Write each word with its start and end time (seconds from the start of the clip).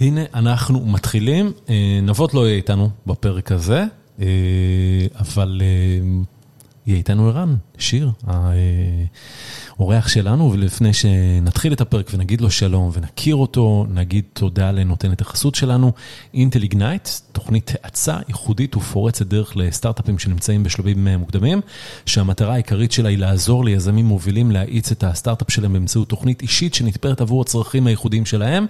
הנה 0.00 0.20
אנחנו 0.34 0.86
מתחילים, 0.86 1.52
נבות 2.02 2.34
לא 2.34 2.46
יהיה 2.46 2.56
איתנו 2.56 2.90
בפרק 3.06 3.52
הזה, 3.52 3.84
אבל 5.18 5.62
יהיה 6.86 6.98
איתנו 6.98 7.28
ערן, 7.28 7.56
שיר, 7.78 8.10
האורח 9.78 10.08
שלנו, 10.08 10.52
ולפני 10.52 10.92
שנתחיל 10.92 11.72
את 11.72 11.80
הפרק 11.80 12.10
ונגיד 12.14 12.40
לו 12.40 12.50
שלום 12.50 12.90
ונכיר 12.92 13.36
אותו, 13.36 13.86
נגיד 13.90 14.24
תודה 14.32 14.70
לנותנת 14.70 15.20
החסות 15.20 15.54
שלנו, 15.54 15.92
אינטל 16.34 16.62
איגנייט, 16.62 17.08
תוכנית 17.32 17.72
האצה 17.82 18.16
ייחודית 18.28 18.76
ופורצת 18.76 19.26
דרך 19.26 19.56
לסטארט-אפים 19.56 20.18
שנמצאים 20.18 20.62
בשלבים 20.62 21.08
מוקדמים, 21.08 21.60
שהמטרה 22.06 22.52
העיקרית 22.52 22.92
שלה 22.92 23.08
היא 23.08 23.18
לעזור 23.18 23.64
ליזמים 23.64 24.06
מובילים 24.06 24.50
להאיץ 24.50 24.92
את 24.92 25.04
הסטארט-אפ 25.04 25.50
שלהם 25.50 25.72
באמצעות 25.72 26.08
תוכנית 26.08 26.42
אישית 26.42 26.74
שנתפרת 26.74 27.20
עבור 27.20 27.42
הצרכים 27.42 27.86
הייחודיים 27.86 28.26
שלהם. 28.26 28.66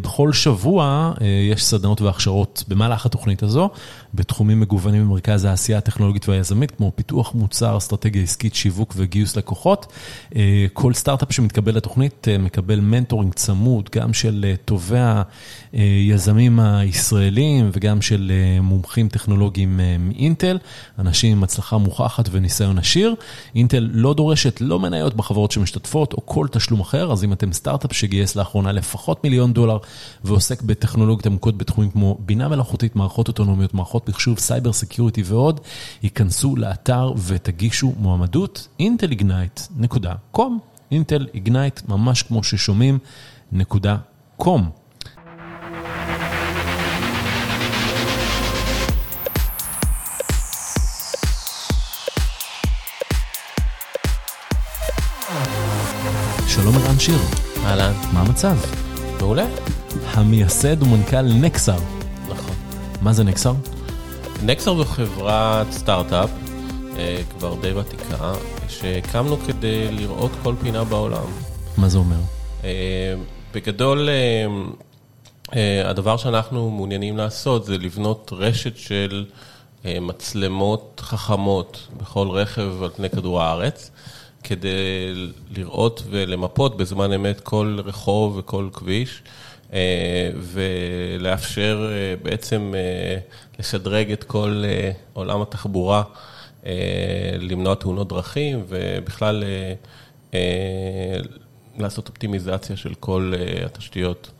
בכל 0.00 0.32
שבוע 0.32 1.12
יש 1.52 1.64
סדנות 1.64 2.00
והכשרות 2.00 2.64
במהלך 2.68 3.06
התוכנית 3.06 3.42
הזו, 3.42 3.70
בתחומים 4.14 4.60
מגוונים 4.60 5.02
במרכז 5.02 5.44
העשייה 5.44 5.78
הטכנולוגית 5.78 6.28
והיזמית, 6.28 6.70
כמו 6.70 6.92
פיתוח 6.94 7.34
מוצר, 7.34 7.76
אסטרטגיה 7.76 8.07
עסקית, 8.16 8.54
שיווק 8.54 8.94
וגיוס 8.96 9.36
לקוחות. 9.36 9.92
כל 10.72 10.94
סטארט-אפ 10.94 11.32
שמתקבל 11.32 11.76
לתוכנית 11.76 12.28
מקבל 12.38 12.80
mentoring 12.80 13.34
צמוד, 13.34 13.88
גם 13.92 14.12
של 14.12 14.54
טובי 14.64 14.98
היזמים 15.72 16.60
הישראלים 16.60 17.70
וגם 17.72 18.02
של 18.02 18.32
מומחים 18.62 19.08
טכנולוגיים 19.08 19.80
מאינטל, 19.98 20.58
אנשים 20.98 21.36
עם 21.36 21.44
הצלחה 21.44 21.78
מוכחת 21.78 22.28
וניסיון 22.30 22.78
עשיר. 22.78 23.14
אינטל 23.54 23.88
לא 23.92 24.14
דורשת 24.14 24.60
לא 24.60 24.80
מניות 24.80 25.14
בחברות 25.14 25.50
שמשתתפות 25.50 26.12
או 26.12 26.26
כל 26.26 26.46
תשלום 26.50 26.80
אחר, 26.80 27.12
אז 27.12 27.24
אם 27.24 27.32
אתם 27.32 27.52
סטארט-אפ 27.52 27.92
שגייס 27.92 28.36
לאחרונה 28.36 28.72
לפחות 28.72 29.24
מיליון 29.24 29.52
דולר 29.52 29.78
ועוסק 30.24 30.62
בטכנולוגיות 30.62 31.26
עמוקות 31.26 31.58
בתחומים 31.58 31.90
כמו 31.90 32.18
בינה 32.20 32.48
מלאכותית, 32.48 32.96
מערכות 32.96 33.28
אוטונומיות, 33.28 33.74
מערכות 33.74 34.08
מחשוב, 34.08 34.38
cyber 34.38 34.72
security 34.72 35.22
ועוד, 35.24 35.60
היכנסו 36.02 36.56
לאתר 36.56 37.12
ותגישו 37.26 37.92
מועמדות, 37.98 38.68
intelignite.com, 38.82 40.40
אינטל 40.90 41.26
ממש 41.88 42.22
כמו 42.22 42.42
ששומעים, 42.42 42.98
נקודה 43.52 43.96
קום. 44.36 44.70
שיר. 57.08 57.18
אהלן. 57.64 57.92
מה 58.12 58.20
המצב? 58.20 58.56
מעולה. 59.20 59.46
המייסד 60.06 60.82
ומנכ"ל 60.82 61.22
נקסר. 61.22 61.78
נכון. 62.28 62.56
מה 63.02 63.12
זה 63.12 63.24
נקסר? 63.24 63.54
נקסר 64.42 64.76
זו 64.76 64.84
חברת 64.84 65.72
סטארט-אפ, 65.72 66.30
כבר 67.30 67.54
די 67.60 67.72
ותיקה, 67.72 68.32
שהקמנו 68.68 69.36
כדי 69.46 69.92
לראות 69.92 70.30
כל 70.42 70.54
פינה 70.62 70.84
בעולם. 70.84 71.24
מה 71.76 71.88
זה 71.88 71.98
אומר? 71.98 72.20
בגדול, 73.54 74.08
הדבר 75.84 76.16
שאנחנו 76.16 76.70
מעוניינים 76.70 77.16
לעשות 77.16 77.64
זה 77.64 77.78
לבנות 77.78 78.32
רשת 78.36 78.76
של 78.76 79.24
מצלמות 79.84 81.00
חכמות 81.04 81.88
בכל 81.96 82.28
רכב 82.30 82.82
על 82.82 82.90
פני 82.96 83.10
כדור 83.10 83.42
הארץ, 83.42 83.90
כדי 84.48 85.14
לראות 85.56 86.02
ולמפות 86.10 86.76
בזמן 86.76 87.12
אמת 87.12 87.40
כל 87.40 87.78
רחוב 87.84 88.36
וכל 88.36 88.68
כביש. 88.72 89.22
ולאפשר 90.36 91.90
בעצם 92.22 92.72
לשדרג 93.58 94.12
את 94.12 94.24
כל 94.24 94.64
עולם 95.12 95.42
התחבורה, 95.42 96.02
למנוע 97.38 97.74
תאונות 97.74 98.08
דרכים 98.08 98.64
ובכלל 98.68 99.44
לעשות 101.78 102.08
אופטימיזציה 102.08 102.76
של 102.76 102.94
כל 102.94 103.32
התשתיות. 103.64 104.30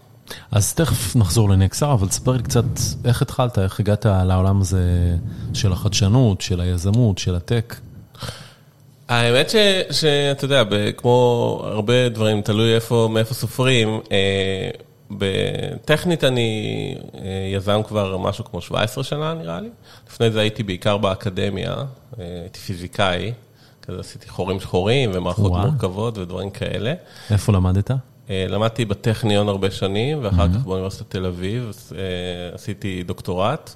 אז 0.51 0.75
תכף 0.75 1.17
נחזור 1.17 1.51
לנקסר, 1.51 1.93
אבל 1.93 2.09
תספר 2.09 2.33
לי 2.33 2.43
קצת 2.43 2.65
איך 3.05 3.23
התחלת, 3.23 3.59
איך 3.59 3.81
הגעת 3.81 4.07
לעולם 4.07 4.61
הזה 4.61 5.17
של 5.55 5.73
החדשנות, 5.73 6.41
של 6.41 6.61
היזמות, 6.61 7.19
של 7.19 7.35
הטק. 7.35 7.77
האמת 9.09 9.51
שאתה 9.91 10.45
יודע, 10.45 10.63
כמו 10.97 11.61
הרבה 11.65 12.09
דברים, 12.09 12.43
תלוי 12.43 12.73
מאיפה 13.11 13.35
סופרים. 13.35 14.01
בטכנית 15.11 16.25
אני 16.25 16.95
יזם 17.55 17.81
כבר 17.83 18.19
משהו 18.19 18.45
כמו 18.45 18.61
17 18.61 19.05
שנה 19.05 19.35
נראה 19.35 19.61
לי, 19.61 19.69
לפני 20.09 20.31
זה 20.31 20.41
הייתי 20.41 20.63
בעיקר 20.63 20.97
באקדמיה, 20.97 21.75
הייתי 22.19 22.59
פיזיקאי, 22.59 23.33
כזה 23.83 24.01
עשיתי 24.01 24.29
חורים 24.29 24.61
שחורים 24.61 25.11
ומערכות 25.15 25.53
מורכבות 25.53 26.19
ודברים 26.19 26.51
כאלה. 26.51 26.95
איפה 27.31 27.53
למדת? 27.53 27.91
למדתי 28.31 28.85
בטכניון 28.85 29.49
הרבה 29.49 29.71
שנים, 29.71 30.19
ואחר 30.23 30.49
כך 30.49 30.65
באוניברסיטת 30.65 31.11
תל 31.11 31.27
אביב 31.27 31.73
עשיתי 32.55 33.03
דוקטורט, 33.03 33.75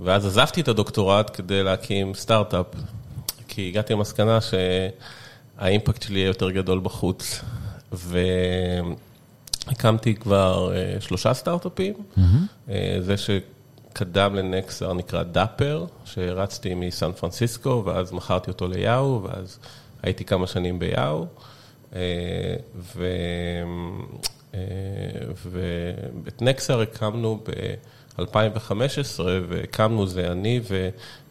ואז 0.00 0.26
עזבתי 0.26 0.60
את 0.60 0.68
הדוקטורט 0.68 1.30
כדי 1.34 1.62
להקים 1.62 2.14
סטארט-אפ, 2.14 2.66
כי 3.54 3.68
הגעתי 3.68 3.92
למסקנה 3.92 4.38
שהאימפקט 4.40 6.02
שלי 6.02 6.18
יהיה 6.18 6.26
יותר 6.26 6.50
גדול 6.50 6.80
בחוץ. 6.82 7.40
הקמתי 9.66 10.14
כבר 10.14 10.72
שלושה 11.00 11.34
סטארט-אפים, 11.34 11.94
זה 13.00 13.14
שקדם 13.16 14.34
לנקסר 14.34 14.92
נקרא 14.92 15.22
דאפר, 15.22 15.84
שרצתי 16.04 16.74
מסן 16.74 17.12
פרנסיסקו, 17.12 17.82
ואז 17.86 18.12
מכרתי 18.12 18.50
אותו 18.50 18.68
ליאו, 18.68 19.22
ואז 19.22 19.58
הייתי 20.02 20.24
כמה 20.24 20.46
שנים 20.46 20.78
ביאו, 20.78 21.26
ואת 26.24 26.42
נקסר 26.42 26.80
הקמנו 26.80 27.44
ב-2015, 28.18 29.20
והקמנו 29.48 30.06
זה 30.06 30.32
אני 30.32 30.60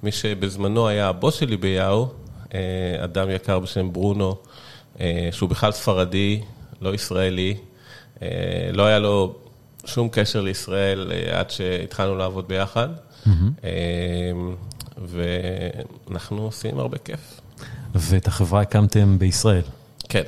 ומי 0.04 0.12
שבזמנו 0.12 0.88
היה 0.88 1.10
הבוס 1.10 1.36
שלי 1.36 1.58
ביאו, 1.58 2.10
אדם 3.04 3.30
יקר 3.30 3.60
בשם 3.60 3.94
ברונו, 3.94 4.36
שהוא 5.32 5.50
בכלל 5.50 5.72
ספרדי, 5.72 6.42
לא 6.82 6.94
ישראלי. 6.94 7.58
לא 8.74 8.86
היה 8.86 9.00
לו 9.00 9.36
שום 9.86 10.10
קשר 10.12 10.42
לישראל 10.42 11.12
עד 11.32 11.50
שהתחלנו 11.50 12.16
לעבוד 12.16 12.48
ביחד, 12.48 12.90
ואנחנו 14.98 16.42
עושים 16.42 16.80
הרבה 16.80 16.98
כיף. 16.98 17.42
ואת 17.96 18.28
החברה 18.28 18.62
הקמתם 18.62 19.20
בישראל? 19.20 19.64
כן. 20.10 20.24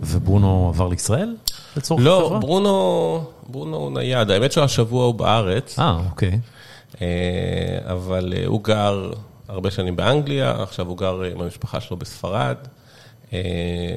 וברונו 0.00 0.68
עבר 0.74 0.88
לישראל 0.88 1.36
לצורך 1.76 2.00
החברה? 2.00 2.40
לא, 2.60 3.20
ברונו 3.46 3.76
הוא 3.76 3.92
נייד, 3.92 4.30
האמת 4.30 4.52
שהשבוע 4.52 5.04
הוא 5.04 5.14
בארץ. 5.14 5.78
אה, 5.78 5.98
אוקיי. 6.10 6.38
אבל 7.84 8.34
הוא 8.46 8.64
גר 8.64 9.10
הרבה 9.48 9.70
שנים 9.70 9.96
באנגליה, 9.96 10.62
עכשיו 10.62 10.86
הוא 10.86 10.98
גר 10.98 11.22
עם 11.22 11.40
המשפחה 11.40 11.80
שלו 11.80 11.96
בספרד. 11.96 12.56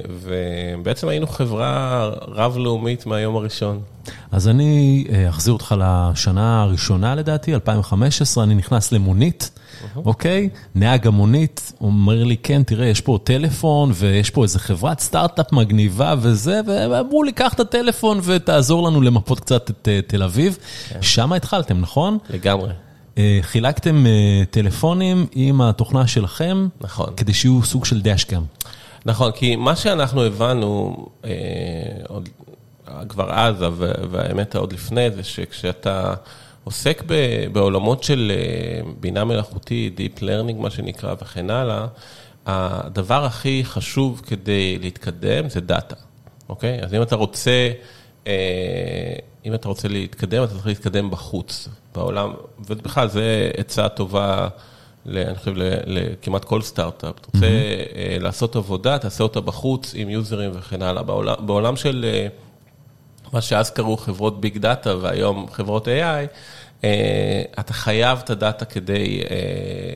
ובעצם 0.09 1.07
היינו 1.07 1.27
חברה 1.27 2.09
רב-לאומית 2.27 3.05
מהיום 3.05 3.35
הראשון. 3.35 3.79
אז 4.31 4.47
אני 4.47 5.05
אחזיר 5.29 5.53
אותך 5.53 5.75
לשנה 5.79 6.61
הראשונה 6.61 7.15
לדעתי, 7.15 7.53
2015, 7.53 8.43
אני 8.43 8.55
נכנס 8.55 8.91
למונית, 8.91 9.51
אוקיי? 9.95 10.49
נהג 10.75 11.07
המונית 11.07 11.73
אומר 11.81 12.23
לי, 12.23 12.37
כן, 12.37 12.63
תראה, 12.63 12.87
יש 12.87 13.01
פה 13.01 13.19
טלפון 13.23 13.91
ויש 13.93 14.29
פה 14.29 14.43
איזה 14.43 14.59
חברת 14.59 14.99
סטארט-אפ 14.99 15.51
מגניבה 15.51 16.15
וזה, 16.19 16.61
ואמרו 16.67 17.23
לי, 17.23 17.31
קח 17.31 17.53
את 17.53 17.59
הטלפון 17.59 18.19
ותעזור 18.23 18.87
לנו 18.87 19.01
למפות 19.01 19.39
קצת 19.39 19.69
את 19.69 19.89
תל 20.07 20.23
אביב. 20.23 20.57
שם 21.01 21.33
התחלתם, 21.33 21.81
נכון? 21.81 22.17
לגמרי. 22.29 22.69
חילקתם 23.41 24.06
טלפונים 24.51 25.25
עם 25.31 25.62
התוכנה 25.62 26.07
שלכם, 26.07 26.67
נכון. 26.81 27.09
כדי 27.17 27.33
שיהיו 27.33 27.63
סוג 27.63 27.85
של 27.85 28.01
דאשקאם. 28.01 28.41
נכון, 29.07 29.31
כי 29.31 29.56
מה 29.56 29.75
שאנחנו 29.75 30.24
הבנו, 30.24 30.95
עוד 32.07 32.30
כבר 33.09 33.31
אז, 33.31 33.56
והאמת 34.12 34.56
עוד 34.56 34.74
לפני, 34.74 35.12
זה 35.12 35.24
שכשאתה 35.24 36.13
עוסק 36.63 37.04
בעולמות 37.51 38.04
של 38.04 38.31
בינה 39.00 39.24
מלאכותית, 39.24 40.00
Deep 40.00 40.19
Learning, 40.19 40.56
מה 40.62 40.69
שנקרא, 40.69 41.13
וכן 41.21 41.50
הלאה, 41.50 41.88
הדבר 42.45 43.25
הכי 43.25 43.62
חשוב 43.65 44.21
כדי 44.27 44.80
להתקדם 44.81 45.50
זה 45.50 45.62
דאטה, 45.62 45.95
אוקיי? 46.50 46.83
אז 46.83 46.94
אם 46.94 47.01
אתה 47.01 47.15
רוצה, 47.15 47.71
אם 49.45 49.53
אתה 49.53 49.68
רוצה 49.68 49.88
להתקדם, 49.88 50.44
אתה 50.44 50.51
צריך 50.51 50.68
להתקדם 50.68 51.12
בחוץ, 51.12 51.68
בעולם, 51.95 52.33
ובכלל, 52.60 53.07
זו 53.07 53.19
עצה 53.57 53.89
טובה. 53.89 54.48
אני 55.07 55.36
חושב, 55.36 55.54
לכמעט 55.86 56.45
כל 56.45 56.62
סטארט-אפ. 56.62 57.15
אתה 57.19 57.27
רוצה 57.33 57.48
לעשות 58.19 58.56
עבודה, 58.56 58.98
תעשה 58.98 59.24
אותה 59.24 59.42
בחוץ 59.42 59.94
עם 59.95 60.09
יוזרים 60.09 60.51
וכן 60.54 60.81
הלאה. 60.81 61.04
בעולם 61.39 61.75
של 61.75 62.06
מה 63.33 63.42
שאז 63.42 63.69
קראו 63.69 63.98
חברות 63.98 64.42
ביג 64.42 64.57
דאטה 64.57 64.95
והיום 64.98 65.48
חברות 65.51 65.88
AI, 65.88 66.27
אה, 66.83 67.42
אתה 67.59 67.74
חייב 67.74 68.19
את 68.24 68.30
הדאטה 68.30 68.65
כדי, 68.65 69.21
אה, 69.30 69.38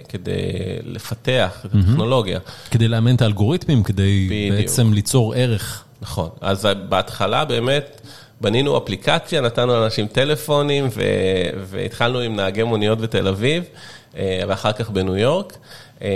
כדי 0.10 0.42
לפתח 0.84 1.66
את 1.66 1.75
הטכנולוגיה. 1.75 2.40
כדי 2.72 2.88
לאמן 2.88 3.16
את 3.16 3.22
האלגוריתמים, 3.22 3.84
כדי 3.84 4.28
בדיוק. 4.30 4.60
בעצם 4.60 4.94
ליצור 4.94 5.34
ערך. 5.36 5.84
נכון, 6.02 6.30
אז 6.42 6.68
בהתחלה 6.90 7.46
באמת 7.46 8.02
בנינו 8.42 8.78
אפליקציה, 8.78 9.42
נתנו 9.42 9.74
לאנשים 9.74 10.07
טלפונים 10.07 10.88
ו- 10.92 11.60
והתחלנו 11.66 12.19
עם 12.19 12.36
נהגי 12.36 12.64
מוניות 12.64 13.02
בתל 13.02 13.28
אביב, 13.28 13.64
אה, 13.64 13.69
ואחר 14.48 14.72
כך 14.72 14.90
בניו 14.90 15.18
יורק. 15.18 15.58
אה, 16.02 16.08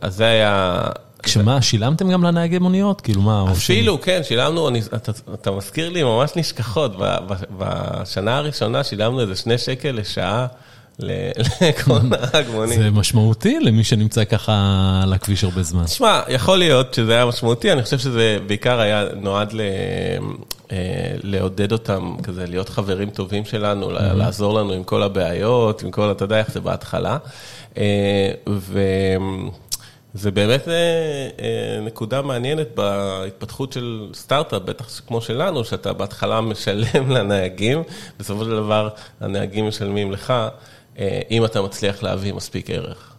אז 0.00 0.14
זה 0.16 0.26
היה... 0.26 0.80
כשמה, 1.22 1.62
שילמתם 1.62 2.10
גם 2.10 2.24
לנהגי 2.24 2.58
מוניות? 2.58 3.00
כאילו 3.00 3.22
מה? 3.22 3.44
אפילו, 3.52 4.00
כן, 4.00 4.20
שילמנו, 4.22 4.68
אני- 4.68 4.80
אתה, 4.94 5.12
אתה 5.34 5.50
מזכיר 5.50 5.88
לי 5.88 6.02
ממש 6.02 6.30
נשכחות, 6.36 6.92
בשנה 7.58 8.36
הראשונה 8.36 8.84
שילמנו 8.84 9.20
איזה 9.20 9.36
שני 9.36 9.58
שקל 9.58 9.90
לשעה 9.90 10.46
לכל 10.98 11.98
נהג 12.10 12.46
מונית. 12.52 12.78
זה 12.78 12.90
משמעותי 12.90 13.60
למי 13.60 13.84
שנמצא 13.84 14.24
ככה 14.24 14.52
על 15.02 15.12
הכביש 15.12 15.44
הרבה 15.44 15.62
זמן. 15.62 15.84
תשמע, 15.84 16.20
יכול 16.28 16.58
להיות 16.58 16.94
שזה 16.94 17.14
היה 17.14 17.26
משמעותי, 17.26 17.72
אני 17.72 17.82
חושב 17.82 17.98
שזה 17.98 18.38
בעיקר 18.46 18.80
היה 18.80 19.04
נועד 19.16 19.52
ל... 19.52 19.60
אה, 20.72 20.76
לעודד 21.22 21.72
אותם, 21.72 22.16
כזה 22.22 22.46
להיות 22.46 22.68
חברים 22.68 23.10
טובים 23.10 23.44
שלנו, 23.44 23.90
ל- 23.90 24.12
לעזור 24.12 24.54
לנו 24.54 24.72
עם 24.72 24.84
כל 24.84 25.02
הבעיות, 25.02 25.82
עם 25.82 25.90
כל, 25.90 26.10
אתה 26.10 26.24
יודע 26.24 26.38
איך 26.38 26.50
זה 26.50 26.60
בהתחלה. 26.60 27.18
אה, 27.78 28.30
וזה 30.14 30.30
באמת 30.30 30.68
אה, 30.68 30.74
נקודה 31.82 32.22
מעניינת 32.22 32.74
בהתפתחות 32.74 33.72
של 33.72 34.08
סטארט-אפ, 34.14 34.62
בטח 34.62 35.00
כמו 35.06 35.20
שלנו, 35.20 35.64
שאתה 35.64 35.92
בהתחלה 35.92 36.40
משלם 36.40 37.10
לנהגים, 37.16 37.82
בסופו 38.18 38.44
של 38.44 38.50
דבר 38.50 38.88
הנהגים 39.20 39.68
משלמים 39.68 40.12
לך, 40.12 40.32
אם 41.30 41.44
אתה 41.44 41.62
מצליח 41.62 42.02
להביא 42.02 42.32
מספיק 42.32 42.70
ערך. 42.70 43.12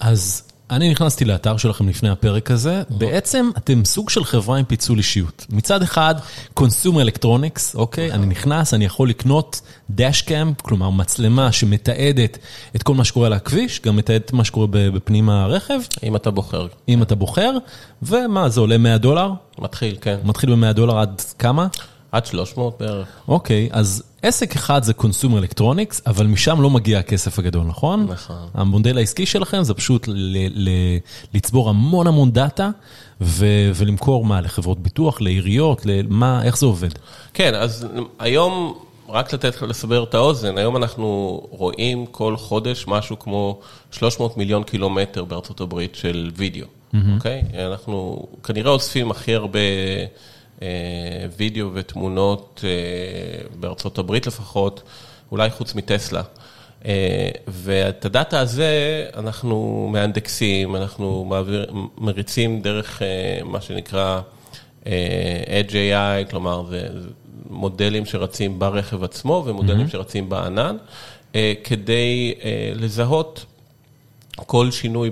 אז 0.00 0.42
אני 0.70 0.90
נכנסתי 0.90 1.24
לאתר 1.24 1.56
שלכם 1.56 1.88
לפני 1.88 2.08
הפרק 2.08 2.50
הזה, 2.50 2.82
בעצם 2.90 3.50
אתם 3.56 3.84
סוג 3.84 4.10
של 4.10 4.24
חברה 4.24 4.58
עם 4.58 4.64
פיצול 4.64 4.98
אישיות. 4.98 5.46
מצד 5.50 5.82
אחד, 5.82 6.14
consumer 6.54 7.02
electronics, 7.02 7.74
אוקיי? 7.74 8.12
אני 8.12 8.26
נכנס, 8.26 8.74
אני 8.74 8.84
יכול 8.84 9.08
לקנות 9.08 9.60
dashcam, 9.90 10.54
כלומר 10.54 10.90
מצלמה 10.90 11.52
שמתעדת 11.52 12.38
את 12.76 12.82
כל 12.82 12.94
מה 12.94 13.04
שקורה 13.04 13.26
על 13.26 13.32
הכביש, 13.32 13.80
גם 13.80 13.96
מתעדת 13.96 14.32
מה 14.32 14.44
שקורה 14.44 14.66
בפנים 14.70 15.30
הרכב, 15.30 15.80
אם 16.02 16.16
אתה 16.16 16.30
בוחר. 16.30 16.66
אם 16.88 17.02
אתה 17.02 17.14
בוחר, 17.14 17.50
ומה, 18.02 18.48
זה 18.48 18.60
עולה 18.60 18.78
100 18.78 18.98
דולר? 18.98 19.32
מתחיל, 19.58 19.96
כן. 20.00 20.16
מתחיל 20.24 20.54
ב-100 20.54 20.72
דולר 20.72 20.98
עד 20.98 21.22
כמה? 21.38 21.66
עד 22.14 22.26
300 22.26 22.76
בערך. 22.80 23.08
אוקיי, 23.28 23.68
אז 23.72 24.02
עסק 24.22 24.56
אחד 24.56 24.82
זה 24.82 24.94
consumer 24.94 25.38
electronics, 25.38 26.02
אבל 26.06 26.26
משם 26.26 26.60
לא 26.60 26.70
מגיע 26.70 26.98
הכסף 26.98 27.38
הגדול, 27.38 27.66
נכון? 27.66 28.06
נכון. 28.10 28.36
המודל 28.54 28.98
העסקי 28.98 29.26
שלכם 29.26 29.62
זה 29.62 29.74
פשוט 29.74 30.08
ל- 30.08 30.68
ל- 30.68 30.98
לצבור 31.34 31.68
המון 31.70 32.06
המון 32.06 32.30
דאטה, 32.30 32.70
ו- 33.20 33.70
ולמכור 33.74 34.24
מה, 34.24 34.40
לחברות 34.40 34.78
ביטוח, 34.78 35.20
לעיריות, 35.20 35.86
למה, 35.86 36.42
איך 36.42 36.58
זה 36.58 36.66
עובד? 36.66 36.88
כן, 37.34 37.54
אז 37.54 37.86
היום, 38.18 38.78
רק 39.08 39.34
לתת 39.34 39.56
לך 39.56 39.62
לסבר 39.62 40.04
את 40.04 40.14
האוזן, 40.14 40.58
היום 40.58 40.76
אנחנו 40.76 41.40
רואים 41.50 42.06
כל 42.06 42.36
חודש 42.36 42.84
משהו 42.88 43.18
כמו 43.18 43.60
300 43.90 44.36
מיליון 44.36 44.62
קילומטר 44.62 45.24
בארצות 45.24 45.60
הברית 45.60 45.94
של 45.94 46.30
וידאו, 46.36 46.66
אוקיי? 47.14 47.42
אנחנו 47.66 48.26
כנראה 48.44 48.70
אוספים 48.70 49.10
הכי 49.10 49.34
הרבה 49.34 49.58
וידאו 51.36 51.70
ותמונות 51.74 52.64
אה, 52.64 53.46
בארצות 53.60 53.98
הברית 53.98 54.26
לפחות, 54.26 54.82
אולי 55.32 55.50
חוץ 55.50 55.74
מטסלה. 55.74 56.22
אה, 56.86 57.30
ואת 57.48 58.04
הדאטה 58.04 58.40
הזה 58.40 59.04
אנחנו 59.16 59.88
מאנדקסים, 59.92 60.76
אנחנו 60.76 61.24
מעביר, 61.24 61.72
מריצים 61.98 62.60
דרך 62.60 63.02
אה, 63.02 63.38
מה 63.44 63.60
שנקרא 63.60 64.20
אה, 64.86 65.42
Edge 65.46 65.72
AI, 65.72 66.30
כלומר 66.30 66.64
זה 66.70 66.88
מודלים 67.50 68.06
שרצים 68.06 68.58
ברכב 68.58 69.04
עצמו 69.04 69.42
ומודלים 69.46 69.88
שרצים 69.88 70.28
בענן, 70.28 70.76
אה, 71.34 71.52
כדי 71.64 72.34
אה, 72.44 72.72
לזהות 72.74 73.44
כל 74.36 74.70
שינוי 74.70 75.10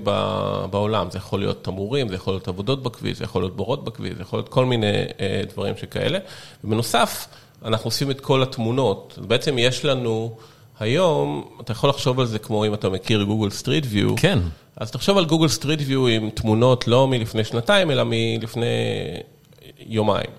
בעולם. 0.71 1.11
זה 1.11 1.19
יכול 1.19 1.41
להיות 1.41 1.65
תמרורים, 1.65 2.09
זה 2.09 2.15
יכול 2.15 2.35
להיות 2.35 2.49
עבודות 2.49 2.83
בכביש, 2.83 3.19
זה 3.19 3.25
יכול 3.25 3.43
להיות 3.43 3.57
בורות 3.57 3.85
בכביש, 3.85 4.13
זה 4.17 4.23
יכול 4.23 4.39
להיות 4.39 4.49
כל 4.49 4.65
מיני 4.65 4.93
אה, 5.21 5.43
דברים 5.53 5.75
שכאלה. 5.77 6.19
ובנוסף, 6.65 7.27
אנחנו 7.65 7.89
עושים 7.89 8.11
את 8.11 8.21
כל 8.21 8.43
התמונות. 8.43 9.19
בעצם 9.27 9.59
יש 9.59 9.85
לנו 9.85 10.37
היום, 10.81 11.49
אתה 11.61 11.73
יכול 11.73 11.91
לחשוב 11.91 12.21
על 12.21 12.27
זה 12.27 12.39
כמו 12.39 12.65
אם 12.65 12.75
אתה 12.75 12.89
מכיר 12.89 13.23
גוגל 13.23 13.51
סטריט 13.51 13.85
ויו. 13.89 14.15
כן. 14.17 14.39
אז 14.77 14.91
תחשוב 14.91 15.19
על 15.19 15.25
גוגל 15.25 15.49
Street 15.49 15.81
View 15.87 16.06
עם 16.07 16.31
תמונות 16.31 16.89
לא 16.89 17.09
מלפני 17.09 17.45
שנתיים, 17.45 17.91
אלא 17.91 18.03
מלפני 18.07 18.67
יומיים. 19.87 20.31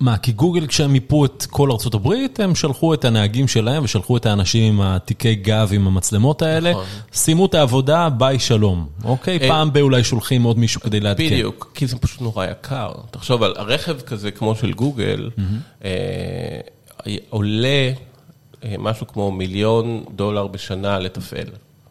מה, 0.00 0.18
כי 0.18 0.32
גוגל 0.32 0.66
כשהם 0.66 0.92
מיפו 0.92 1.24
את 1.24 1.46
כל 1.50 1.70
ארצות 1.70 1.94
הברית, 1.94 2.40
הם 2.40 2.54
שלחו 2.54 2.94
את 2.94 3.04
הנהגים 3.04 3.48
שלהם 3.48 3.84
ושלחו 3.84 4.16
את 4.16 4.26
האנשים 4.26 4.74
עם 4.74 4.80
התיקי 4.80 5.34
גב 5.34 5.70
עם 5.72 5.86
המצלמות 5.86 6.42
האלה, 6.42 6.70
נכון. 6.70 6.84
סיימו 7.12 7.46
את 7.46 7.54
העבודה, 7.54 8.08
ביי 8.08 8.38
שלום, 8.38 8.86
אוקיי? 9.04 9.38
אה, 9.42 9.48
פעם 9.48 9.72
באולי 9.72 10.04
שולחים 10.04 10.42
עוד 10.42 10.58
מישהו 10.58 10.80
כדי 10.80 11.00
לעדכן. 11.00 11.24
בדיוק, 11.24 11.70
כי 11.74 11.86
זה 11.86 11.96
פשוט 11.96 12.20
נורא 12.20 12.46
יקר. 12.46 12.92
תחשוב 13.10 13.42
על 13.42 13.54
הרכב 13.56 14.00
כזה 14.00 14.30
כמו 14.30 14.54
של 14.54 14.72
גוגל, 14.72 15.30
אה, 15.84 15.90
עולה 17.30 17.92
אה, 18.64 18.74
משהו 18.78 19.06
כמו 19.06 19.32
מיליון 19.32 20.04
דולר 20.14 20.46
בשנה 20.46 20.98
לתפעל, 20.98 21.46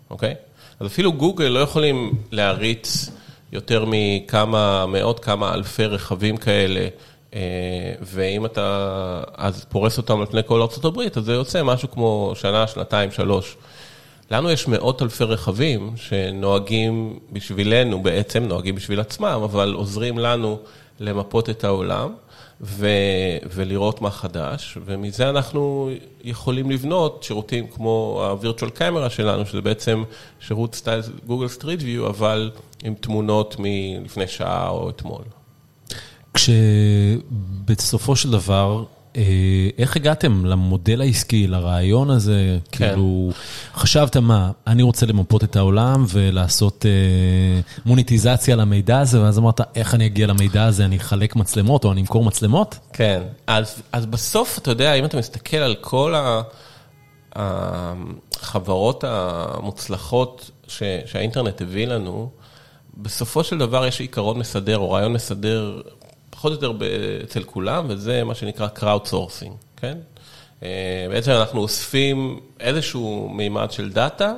אוקיי? 0.09 0.33
אז 0.79 0.87
אפילו 0.87 1.13
גוגל 1.13 1.45
לא 1.45 1.59
יכולים 1.59 2.11
להריץ 2.31 3.11
יותר 3.53 3.85
מכמה 3.87 4.85
מאות, 4.85 5.19
כמה 5.19 5.53
אלפי 5.53 5.85
רכבים 5.85 6.37
כאלה. 6.37 6.87
אה, 7.33 7.39
ואם 8.01 8.45
אתה 8.45 9.23
אז 9.35 9.65
פורס 9.69 9.97
אותם 9.97 10.19
על 10.19 10.25
פני 10.25 10.41
כל 10.45 10.61
ארה"ב, 10.61 10.99
אז 11.15 11.25
זה 11.25 11.33
יוצא 11.33 11.63
משהו 11.63 11.91
כמו 11.91 12.31
שנה, 12.35 12.67
שנתיים, 12.67 13.11
שלוש. 13.11 13.57
לנו 14.31 14.51
יש 14.51 14.67
מאות 14.67 15.01
אלפי 15.01 15.23
רכבים 15.23 15.91
שנוהגים 15.95 17.19
בשבילנו, 17.31 18.03
בעצם 18.03 18.43
נוהגים 18.43 18.75
בשביל 18.75 18.99
עצמם, 18.99 19.41
אבל 19.43 19.73
עוזרים 19.73 20.17
לנו 20.17 20.59
למפות 20.99 21.49
את 21.49 21.63
העולם 21.63 22.13
ו- 22.63 23.37
ולראות 23.53 24.01
מה 24.01 24.11
חדש, 24.11 24.77
ומזה 24.85 25.29
אנחנו 25.29 25.89
יכולים 26.23 26.71
לבנות 26.71 27.23
שירותים 27.23 27.67
כמו 27.67 28.23
ה-Virtual 28.23 28.79
Camera 28.79 29.09
שלנו, 29.09 29.45
שזה 29.45 29.61
בעצם 29.61 30.03
שירות 30.39 30.75
סטייל 30.75 31.01
Google 31.25 31.47
Street 31.47 31.81
View, 31.83 32.07
אבל 32.07 32.51
עם 32.83 32.93
תמונות 32.93 33.55
מלפני 33.59 34.27
שעה 34.27 34.69
או 34.69 34.89
אתמול. 34.89 35.23
כשבסופו 36.33 38.15
של 38.15 38.31
דבר, 38.31 38.83
איך 39.77 39.95
הגעתם 39.95 40.45
למודל 40.45 41.01
העסקי, 41.01 41.47
לרעיון 41.47 42.09
הזה? 42.09 42.57
כן. 42.71 42.87
כאילו, 42.87 43.29
חשבת 43.75 44.17
מה, 44.17 44.51
אני 44.67 44.83
רוצה 44.83 45.05
למפות 45.05 45.43
את 45.43 45.55
העולם 45.55 46.05
ולעשות 46.09 46.85
אה, 46.85 47.61
מוניטיזציה 47.85 48.55
למידע 48.55 48.99
הזה, 48.99 49.21
ואז 49.21 49.37
אמרת, 49.39 49.61
איך 49.75 49.95
אני 49.95 50.05
אגיע 50.05 50.27
למידע 50.27 50.65
הזה, 50.65 50.85
אני 50.85 50.97
אחלק 50.97 51.35
מצלמות 51.35 51.85
או 51.85 51.91
אני 51.91 52.01
אמכור 52.01 52.23
מצלמות? 52.23 52.79
כן, 52.93 53.21
אז, 53.47 53.81
אז 53.91 54.05
בסוף, 54.05 54.57
אתה 54.57 54.71
יודע, 54.71 54.93
אם 54.93 55.05
אתה 55.05 55.17
מסתכל 55.17 55.57
על 55.57 55.75
כל 55.81 56.13
החברות 57.35 59.03
המוצלחות 59.07 60.51
ש, 60.67 60.83
שהאינטרנט 61.05 61.61
הביא 61.61 61.87
לנו, 61.87 62.29
בסופו 62.97 63.43
של 63.43 63.57
דבר 63.57 63.85
יש 63.85 63.99
עיקרון 63.99 64.39
מסדר 64.39 64.77
או 64.77 64.91
רעיון 64.91 65.13
מסדר, 65.13 65.81
פחות 66.33 66.63
או 66.63 66.67
יותר 66.67 66.87
אצל 67.23 67.43
כולם, 67.43 67.85
וזה 67.89 68.23
מה 68.23 68.35
שנקרא 68.35 68.67
crowd 68.75 69.07
sourcing, 69.09 69.53
כן? 69.77 69.97
אה, 70.63 71.05
בעצם 71.09 71.31
אנחנו 71.31 71.59
אוספים 71.59 72.39
איזשהו 72.59 73.29
מימד 73.29 73.71
של 73.71 73.91
דאטה, 73.91 74.33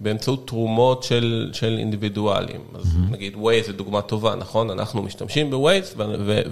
באמצעות 0.00 0.46
תרומות 0.46 1.02
של, 1.02 1.50
של 1.52 1.76
אינדיבידואלים. 1.78 2.60
אז. 2.74 2.96
נגיד 3.10 3.34
Waze 3.34 3.66
זה 3.66 3.72
דוגמה 3.72 4.02
טובה, 4.02 4.34
נכון? 4.34 4.70
אנחנו 4.70 5.02
משתמשים 5.02 5.50
ב-Waze 5.50 6.02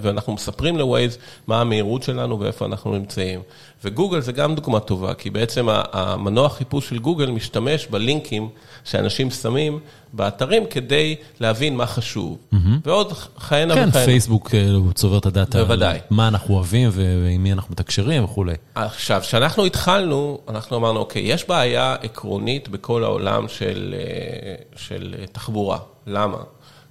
ואנחנו 0.01 0.33
מספרים 0.33 0.77
ל-Waze 0.77 1.17
מה 1.47 1.61
המהירות 1.61 2.03
שלנו 2.03 2.39
ואיפה 2.39 2.65
אנחנו 2.65 2.93
נמצאים. 2.93 3.41
וגוגל 3.83 4.19
זה 4.19 4.31
גם 4.31 4.55
דוגמה 4.55 4.79
טובה, 4.79 5.13
כי 5.13 5.29
בעצם 5.29 5.67
המנוע 5.69 6.49
חיפוש 6.49 6.89
של 6.89 6.99
גוגל 6.99 7.31
משתמש 7.31 7.87
בלינקים 7.87 8.49
שאנשים 8.83 9.31
שמים 9.31 9.79
באתרים 10.13 10.63
כדי 10.69 11.15
להבין 11.39 11.77
מה 11.77 11.85
חשוב. 11.85 12.37
Mm-hmm. 12.53 12.57
ועוד 12.85 13.13
כהנה 13.13 13.75
כן, 13.75 13.89
וכהנה. 13.89 14.05
פייסבוק 14.05 14.55
אה, 14.55 14.93
צובר 14.93 15.17
את 15.17 15.25
הדאטה, 15.25 15.63
בוודאי. 15.63 15.99
מה 16.09 16.27
אנחנו 16.27 16.55
אוהבים 16.55 16.89
ועם 16.93 17.43
מי 17.43 17.53
אנחנו 17.53 17.71
מתקשרים 17.71 18.23
וכולי. 18.23 18.53
עכשיו, 18.75 19.21
כשאנחנו 19.21 19.65
התחלנו, 19.65 20.39
אנחנו 20.47 20.77
אמרנו, 20.77 20.99
אוקיי, 20.99 21.21
יש 21.21 21.47
בעיה 21.47 21.95
עקרונית 22.01 22.38
בכל 22.69 23.03
העולם 23.03 23.47
של, 23.47 23.95
אה, 23.97 24.55
של 24.75 25.15
תחבורה. 25.31 25.79
למה? 26.07 26.37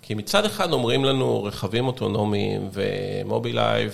כי 0.03 0.15
מצד 0.15 0.45
אחד 0.45 0.73
אומרים 0.73 1.05
לנו 1.05 1.45
רכבים 1.45 1.87
אוטונומיים 1.87 2.69
ומובילאיי 2.73 3.89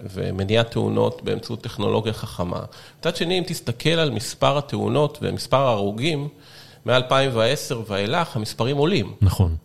ומניעת 0.00 0.70
תאונות 0.70 1.22
באמצעות 1.22 1.60
טכנולוגיה 1.62 2.12
חכמה. 2.12 2.60
מצד 3.00 3.16
שני, 3.16 3.38
אם 3.38 3.44
תסתכל 3.46 3.90
על 3.90 4.10
מספר 4.10 4.58
התאונות 4.58 5.18
ומספר 5.22 5.56
ההרוגים, 5.56 6.28
מ-2010 6.86 7.74
ואילך 7.86 8.36
המספרים 8.36 8.76
עולים. 8.76 9.12
נכון. 9.20 9.56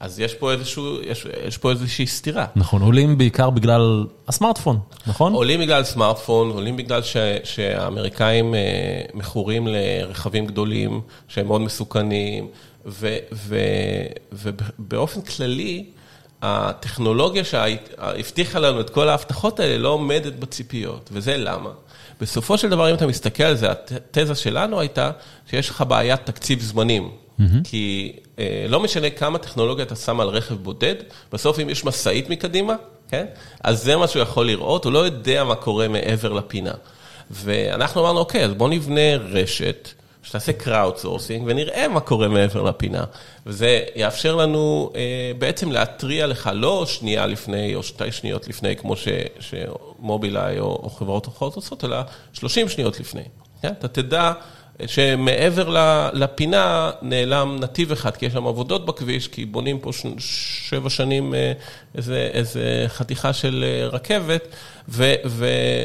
אז 0.00 0.20
יש 0.20 0.34
פה 0.34 0.52
איזשהו, 0.52 0.96
יש, 1.02 1.26
יש 1.46 1.58
פה 1.58 1.70
איזושהי 1.70 2.06
סתירה. 2.06 2.46
נכון, 2.56 2.82
עולים 2.82 3.18
בעיקר 3.18 3.50
בגלל 3.50 4.06
הסמארטפון, 4.28 4.78
נכון? 5.06 5.32
עולים 5.32 5.60
בגלל 5.60 5.84
סמארטפון, 5.84 6.50
עולים 6.50 6.76
בגלל 6.76 7.02
ש, 7.02 7.16
שהאמריקאים 7.44 8.54
אה, 8.54 8.60
מכורים 9.14 9.66
לרכבים 9.66 10.46
גדולים, 10.46 11.00
שהם 11.28 11.46
מאוד 11.46 11.60
מסוכנים, 11.60 12.48
ו, 12.86 13.16
ו, 13.32 13.58
ובאופן 14.32 15.20
כללי, 15.20 15.84
הטכנולוגיה 16.42 17.44
שהבטיחה 17.44 18.58
לנו 18.58 18.80
את 18.80 18.90
כל 18.90 19.08
ההבטחות 19.08 19.60
האלה 19.60 19.78
לא 19.78 19.88
עומדת 19.88 20.32
בציפיות, 20.32 21.10
וזה 21.12 21.36
למה? 21.36 21.70
בסופו 22.20 22.58
של 22.58 22.68
דבר, 22.68 22.90
אם 22.90 22.94
אתה 22.94 23.06
מסתכל 23.06 23.42
על 23.42 23.56
זה, 23.56 23.70
התזה 23.70 24.34
שלנו 24.34 24.80
הייתה 24.80 25.10
שיש 25.50 25.70
לך 25.70 25.84
בעיית 25.88 26.26
תקציב 26.26 26.60
זמנים. 26.60 27.10
Mm-hmm. 27.40 27.64
כי 27.64 28.12
אה, 28.38 28.66
לא 28.68 28.80
משנה 28.80 29.10
כמה 29.10 29.38
טכנולוגיה 29.38 29.84
אתה 29.84 29.96
שם 29.96 30.20
על 30.20 30.28
רכב 30.28 30.54
בודד, 30.54 30.94
בסוף 31.32 31.58
אם 31.58 31.70
יש 31.70 31.84
משאית 31.84 32.30
מקדימה, 32.30 32.74
כן? 33.08 33.26
אז 33.64 33.82
זה 33.82 33.96
מה 33.96 34.08
שהוא 34.08 34.22
יכול 34.22 34.46
לראות, 34.46 34.84
הוא 34.84 34.92
לא 34.92 34.98
יודע 34.98 35.44
מה 35.44 35.54
קורה 35.54 35.88
מעבר 35.88 36.32
לפינה. 36.32 36.72
ואנחנו 37.30 38.00
אמרנו, 38.00 38.18
אוקיי, 38.18 38.44
אז 38.44 38.54
בואו 38.54 38.68
נבנה 38.68 39.16
רשת. 39.16 39.88
שתעשה 40.22 40.52
crowd 40.64 41.04
sourcing 41.04 41.42
ונראה 41.46 41.88
מה 41.88 42.00
קורה 42.00 42.28
מעבר 42.28 42.62
לפינה. 42.62 43.04
וזה 43.46 43.80
יאפשר 43.96 44.36
לנו 44.36 44.92
אה, 44.96 45.32
בעצם 45.38 45.72
להתריע 45.72 46.26
לך 46.26 46.50
לא 46.54 46.86
שנייה 46.86 47.26
לפני 47.26 47.74
או 47.74 47.82
שתי 47.82 48.12
שניות 48.12 48.48
לפני, 48.48 48.76
כמו 48.76 48.96
ש, 48.96 49.08
שמובילאיי 49.40 50.58
או, 50.58 50.80
או 50.82 50.90
חברות 50.90 51.28
אחרות 51.28 51.56
עושות, 51.56 51.84
אלא 51.84 51.96
30 52.32 52.68
שניות 52.68 53.00
לפני. 53.00 53.22
כן? 53.62 53.72
אתה 53.78 53.88
תדע 53.88 54.32
שמעבר 54.86 55.76
לפינה 56.12 56.90
נעלם 57.02 57.56
נתיב 57.60 57.92
אחד, 57.92 58.16
כי 58.16 58.26
יש 58.26 58.32
שם 58.32 58.46
עבודות 58.46 58.86
בכביש, 58.86 59.28
כי 59.28 59.44
בונים 59.44 59.78
פה. 59.78 59.90
שבע 60.18 60.90
שנים 60.90 61.34
אה, 61.34 61.52
איזה, 62.34 62.84
חתיכה 62.88 63.32
של 63.32 63.64
אה, 63.66 63.88
רכבת, 63.88 64.48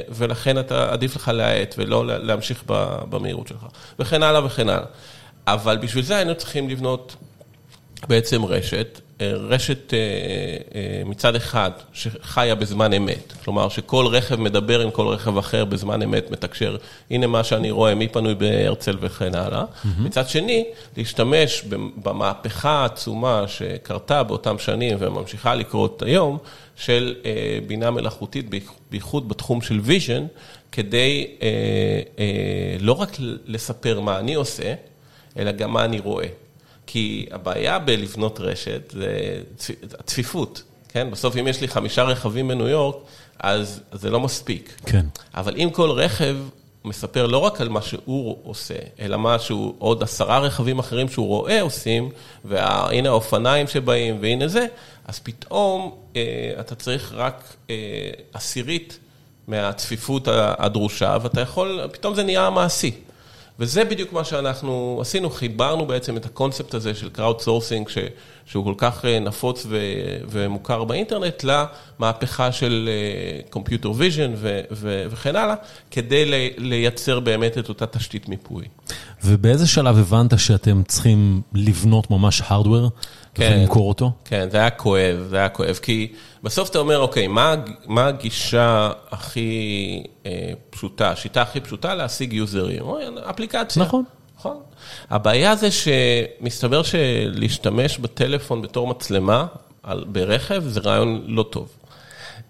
ולכן 0.09 0.59
אתה, 0.59 0.93
עדיף 0.93 1.15
לך 1.15 1.27
להאט 1.27 1.75
ולא 1.77 2.07
להמשיך 2.07 2.63
במהירות 3.09 3.47
שלך, 3.47 3.65
וכן 3.99 4.23
הלאה 4.23 4.45
וכן 4.45 4.69
הלאה. 4.69 4.85
אבל 5.47 5.77
בשביל 5.77 6.03
זה 6.03 6.15
היינו 6.15 6.35
צריכים 6.35 6.69
לבנות 6.69 7.15
בעצם 8.07 8.45
רשת, 8.45 9.01
רשת 9.22 9.93
אה, 9.93 10.00
אה, 10.75 11.01
מצד 11.05 11.36
אחד 11.36 11.72
שחיה 11.93 12.55
בזמן 12.55 12.93
אמת, 12.93 13.34
כלומר 13.43 13.69
שכל 13.69 14.07
רכב 14.07 14.36
מדבר 14.36 14.81
עם 14.81 14.91
כל 14.91 15.07
רכב 15.07 15.38
אחר 15.38 15.65
בזמן 15.65 16.01
אמת, 16.01 16.31
מתקשר, 16.31 16.77
הנה 17.12 17.27
מה 17.27 17.43
שאני 17.43 17.72
רואה, 17.72 17.95
מי 17.95 18.07
פנוי 18.07 18.36
בהרצל 18.36 18.98
וכן 19.01 19.36
הלאה. 19.36 19.63
מצד 20.00 20.29
שני, 20.29 20.65
להשתמש 20.98 21.63
במהפכה 22.03 22.69
העצומה 22.69 23.43
שקרתה 23.48 24.24
באותם 24.24 24.60
שנים 24.60 24.98
וממשיכה 25.00 25.55
לקרות 25.55 26.01
היום, 26.01 26.38
של 26.75 27.15
בינה 27.67 27.91
מלאכותית, 27.91 28.45
בייחוד 28.91 29.29
בתחום 29.29 29.62
של 29.62 29.79
vision, 29.83 30.25
כדי 30.72 31.27
לא 32.79 32.91
רק 32.91 33.10
לספר 33.45 34.00
מה 34.00 34.19
אני 34.19 34.34
עושה, 34.34 34.74
אלא 35.38 35.51
גם 35.51 35.74
מה 35.74 35.86
אני 35.86 36.00
רואה. 36.00 36.27
כי 36.87 37.25
הבעיה 37.31 37.79
בלבנות 37.79 38.39
רשת 38.39 38.91
זה 38.91 39.41
הצפיפות, 39.99 40.63
כן? 40.89 41.11
בסוף 41.11 41.37
אם 41.37 41.47
יש 41.47 41.61
לי 41.61 41.67
חמישה 41.67 42.03
רכבים 42.03 42.47
בניו 42.47 42.67
יורק, 42.67 42.95
אז 43.39 43.81
זה 43.91 44.09
לא 44.09 44.19
מספיק. 44.19 44.75
כן. 44.85 45.05
אבל 45.33 45.55
אם 45.57 45.69
כל 45.69 45.91
רכב 45.91 46.35
מספר 46.85 47.27
לא 47.27 47.37
רק 47.37 47.61
על 47.61 47.69
מה 47.69 47.81
שהוא 47.81 48.37
עושה, 48.43 48.75
אלא 48.99 49.17
מה 49.17 49.39
שהוא 49.39 49.75
עוד 49.79 50.03
עשרה 50.03 50.39
רכבים 50.39 50.79
אחרים 50.79 51.09
שהוא 51.09 51.27
רואה 51.27 51.61
עושים, 51.61 52.09
והנה 52.45 53.09
האופניים 53.09 53.67
שבאים, 53.67 54.17
והנה 54.21 54.47
זה, 54.47 54.67
אז 55.07 55.19
פתאום 55.19 55.95
אה, 56.15 56.21
אתה 56.59 56.75
צריך 56.75 57.13
רק 57.15 57.55
אה, 57.69 57.75
עשירית 58.33 58.99
מהצפיפות 59.47 60.27
הדרושה, 60.31 61.17
ואתה 61.21 61.41
יכול, 61.41 61.81
פתאום 61.91 62.15
זה 62.15 62.23
נהיה 62.23 62.49
מעשי. 62.49 62.91
וזה 63.59 63.85
בדיוק 63.85 64.13
מה 64.13 64.24
שאנחנו 64.24 64.97
עשינו, 65.01 65.29
חיברנו 65.29 65.85
בעצם 65.85 66.17
את 66.17 66.25
הקונספט 66.25 66.74
הזה 66.74 66.95
של 66.95 67.09
crowd 67.15 67.41
sourcing, 67.41 67.89
ש, 67.89 67.97
שהוא 68.45 68.63
כל 68.63 68.74
כך 68.77 69.05
אה, 69.05 69.19
נפוץ 69.19 69.67
ומוכר 70.29 70.83
באינטרנט, 70.83 71.43
למהפכה 71.43 72.51
של 72.51 72.89
uh, 73.50 73.55
computer 73.55 73.85
vision 73.85 74.31
וכן 75.12 75.35
הלאה, 75.35 75.55
כדי 75.91 76.51
לייצר 76.57 77.19
באמת 77.19 77.57
את 77.57 77.69
אותה 77.69 77.88
תשתית 77.88 78.29
מיפוי. 78.29 78.65
ובאיזה 79.25 79.67
שלב 79.67 79.98
הבנת 79.98 80.39
שאתם 80.39 80.84
צריכים 80.88 81.41
לבנות 81.53 82.12
ממש 82.12 82.41
hardware 82.41 82.89
כן, 83.34 83.58
ולמכור 83.58 83.89
אותו? 83.89 84.12
כן, 84.25 84.48
זה 84.51 84.58
היה 84.58 84.70
כואב, 84.70 85.27
זה 85.29 85.38
היה 85.38 85.50
כואב, 85.50 85.79
כי 85.82 86.12
בסוף 86.44 86.70
אתה 86.70 86.79
אומר, 86.79 87.00
אוקיי, 87.00 87.27
מה, 87.27 87.55
מה 87.86 88.08
הגישה 88.08 88.91
הכי 89.12 90.03
אה, 90.25 90.51
פשוטה, 90.70 91.12
השיטה 91.12 91.41
הכי 91.41 91.60
פשוטה 91.60 91.96
להשיג 91.96 92.34
יוזרים? 92.34 92.82
או 92.82 92.98
אפליקציה. 93.29 93.84
נכון. 93.84 94.03
נכון. 94.38 94.58
הבעיה 95.10 95.55
זה 95.55 95.70
שמסתבר 95.72 96.84
שלהשתמש 96.84 97.98
בטלפון 97.98 98.62
בתור 98.62 98.88
מצלמה 98.88 99.46
על, 99.84 100.05
ברכב 100.08 100.63
זה 100.67 100.79
רעיון 100.79 101.24
לא 101.27 101.46
טוב. 101.50 101.70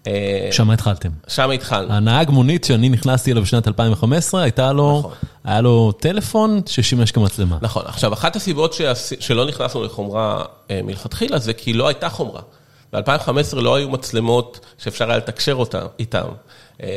אה, 0.06 0.48
שם 0.50 0.70
התחלתם. 0.70 1.08
שם 1.28 1.50
התחלנו. 1.50 1.92
הנהג 1.92 2.30
מונית 2.30 2.64
שאני 2.64 2.88
נכנסתי 2.88 3.32
אליו 3.32 3.42
בשנת 3.42 3.68
2015, 3.68 4.42
הייתה 4.42 4.72
לו, 4.72 4.98
נכון. 4.98 5.12
היה 5.44 5.60
לו 5.60 5.92
טלפון 5.92 6.60
ששימש 6.66 7.12
כמצלמה. 7.12 7.58
נכון. 7.62 7.82
עכשיו, 7.86 8.12
אחת 8.12 8.36
הסיבות 8.36 8.74
שלא 9.20 9.46
נכנסנו 9.46 9.84
לחומרה 9.84 10.44
אה, 10.70 10.80
מלכתחילה 10.84 11.38
זה 11.38 11.52
כי 11.52 11.72
לא 11.72 11.88
הייתה 11.88 12.08
חומרה. 12.08 12.40
ב-2015 12.92 13.56
לא 13.56 13.74
היו 13.74 13.88
מצלמות 13.88 14.60
שאפשר 14.78 15.08
היה 15.08 15.16
לתקשר 15.16 15.54
אותם, 15.54 15.86
איתם. 15.98 16.26
אה, 16.82 16.88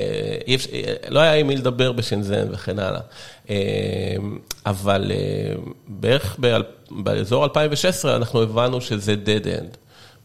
לא 1.09 1.19
היה 1.19 1.33
עם 1.33 1.47
מי 1.47 1.55
לדבר 1.55 1.91
בשנזן 1.91 2.47
וכן 2.51 2.79
הלאה. 2.79 3.01
אבל 4.65 5.11
בערך 5.87 6.39
באזור 6.91 7.43
2016 7.43 8.15
אנחנו 8.15 8.41
הבנו 8.41 8.81
שזה 8.81 9.15
dead 9.25 9.45
end. 9.45 9.77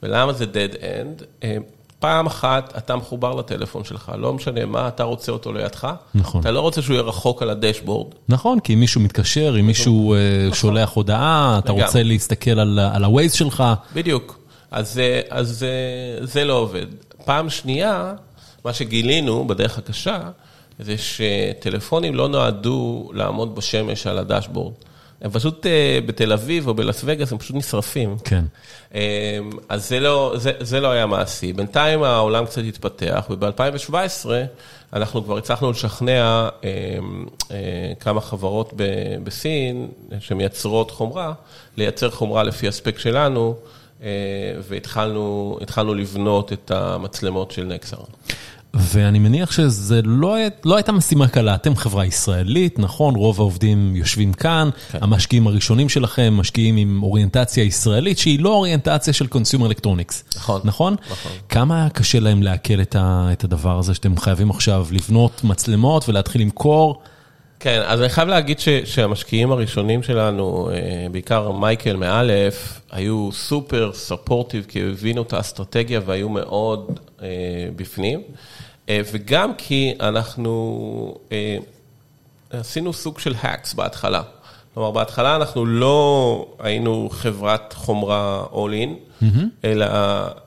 ולמה 0.03 0.33
זה 0.33 0.45
dead 0.45 0.75
end? 0.75 1.47
פעם 2.05 2.27
אחת 2.27 2.73
אתה 2.79 2.97
מחובר 2.97 3.35
לטלפון 3.35 3.85
שלך, 3.85 4.13
לא 4.19 4.33
משנה 4.33 4.67
מה, 4.67 4.89
אתה 4.89 5.03
רוצה 5.03 5.33
אותו 5.33 5.53
לידך. 5.53 5.89
נכון. 6.15 6.41
אתה 6.41 6.51
לא 6.51 6.61
רוצה 6.61 6.83
שהוא 6.83 6.95
יהיה 6.95 7.03
רחוק 7.03 7.43
על 7.43 7.51
הדשבורד. 7.51 8.07
נכון, 8.29 8.61
כי 8.61 8.75
אם 8.75 8.81
מישהו 8.81 9.01
מתקשר, 9.01 9.57
אם 9.61 9.67
מישהו 9.67 10.15
אה, 10.15 10.19
נכון. 10.47 10.55
שולח 10.59 10.91
הודעה, 10.91 11.59
אתה 11.59 11.73
רוצה 11.73 12.03
להסתכל 12.03 12.51
על 12.51 12.79
ה-Waze 12.79 13.37
שלך. 13.37 13.65
בדיוק. 13.95 14.39
אז, 14.71 15.01
אז 15.31 15.67
זה 16.21 16.45
לא 16.45 16.53
עובד. 16.53 16.87
פעם 17.25 17.51
שנייה, 17.51 18.15
מה 18.65 18.73
שגילינו 18.73 19.47
בדרך 19.47 19.79
הקשה, 19.79 20.21
זה 20.79 20.95
שטלפונים 20.99 22.15
לא 22.15 22.29
נועדו 22.29 23.11
לעמוד 23.15 23.55
בשמש 23.55 24.07
על 24.07 24.19
הדשבורד. 24.19 24.73
הם 25.25 25.31
פשוט 25.31 25.67
אה, 25.67 25.99
בתל 26.07 26.33
אביב 26.33 26.69
או 26.69 26.75
בלאס 26.75 27.01
וגאס, 27.05 27.33
הם 27.33 27.39
פשוט 27.39 27.57
נשרפים. 27.57 28.17
כן. 28.25 28.45
אה, 28.95 29.39
אז 29.69 29.89
זה 29.89 30.01
לא, 30.01 30.35
זה, 30.37 30.53
זה 30.61 30.81
לא 30.81 30.91
היה 30.91 31.07
מעשי. 31.07 31.53
בינתיים 31.53 32.03
העולם 32.03 32.47
קצת 32.47 32.63
התפתח, 32.69 33.27
וב-2017 33.31 34.27
אנחנו 34.93 35.25
כבר 35.25 35.39
הצלחנו 35.39 35.71
לשכנע 35.71 36.49
אה, 36.65 36.99
כמה 38.01 38.21
חברות 38.21 38.73
בסין 39.25 39.89
שמייצרות 40.19 40.91
חומרה, 40.91 41.33
לייצר 41.77 42.11
חומרה 42.11 42.43
לפי 42.43 42.69
הספק 42.69 42.99
שלנו, 42.99 43.57
והתחלנו 44.69 45.95
לבנות 45.97 46.53
את 46.53 46.71
המצלמות 46.71 47.51
של 47.51 47.65
נקסר. 47.65 47.97
ואני 48.77 49.19
מניח 49.19 49.51
שזה 49.51 50.01
לא, 50.05 50.37
לא 50.65 50.77
הייתה 50.77 50.93
משימה 50.93 51.29
קלה, 51.29 51.55
אתם 51.55 51.77
חברה 51.77 52.07
ישראלית, 52.07 52.79
נכון, 52.79 53.15
רוב 53.15 53.41
העובדים 53.41 53.97
יושבים 53.97 54.33
כאן, 54.33 54.71
כן. 54.93 54.99
המשקיעים 55.03 55.47
הראשונים 55.47 55.89
שלכם 55.89 56.35
משקיעים 56.35 56.77
עם 56.77 57.03
אוריינטציה 57.03 57.65
ישראלית, 57.65 58.19
שהיא 58.19 58.41
לא 58.41 58.49
אוריינטציה 58.49 59.13
של 59.13 59.27
consumer 59.27 59.67
electronics. 59.67 60.25
נכון. 60.37 60.61
נכון? 60.65 60.97
נכון. 61.11 61.33
כמה 61.49 61.81
היה 61.81 61.91
קשה 61.91 62.21
להם 62.21 62.43
לעכל 62.43 62.81
את 62.97 63.45
הדבר 63.45 63.79
הזה, 63.79 63.95
שאתם 63.95 64.17
חייבים 64.17 64.51
עכשיו 64.51 64.87
לבנות 64.91 65.41
מצלמות 65.45 66.09
ולהתחיל 66.09 66.41
למכור? 66.41 67.03
כן, 67.65 67.83
אז 67.87 68.01
אני 68.01 68.09
חייב 68.09 68.29
להגיד 68.29 68.59
ש, 68.59 68.69
שהמשקיעים 68.69 69.53
הראשונים 69.53 70.03
שלנו, 70.03 70.71
אה, 70.71 71.07
בעיקר 71.11 71.51
מייקל 71.51 71.97
מאלף, 71.97 72.81
היו 72.91 73.33
סופר 73.33 73.91
ספורטיב, 73.95 74.65
כי 74.69 74.83
הבינו 74.83 75.23
את 75.23 75.33
האסטרטגיה 75.33 76.01
והיו 76.07 76.29
מאוד 76.29 77.01
אה, 77.23 77.27
בפנים. 77.77 78.23
אה, 78.89 79.01
וגם 79.13 79.55
כי 79.55 79.95
אנחנו 80.01 81.19
אה, 81.33 81.57
עשינו 82.51 82.93
סוג 82.93 83.19
של 83.19 83.35
האקס 83.41 83.75
בהתחלה. 83.75 84.23
כלומר, 84.75 84.91
בהתחלה 84.91 85.37
אנחנו 85.37 85.67
לא 85.67 86.47
היינו 86.59 87.09
חברת 87.13 87.73
חומרה 87.73 88.45
all 88.53 88.87
in, 88.87 89.25
אלא 89.65 89.87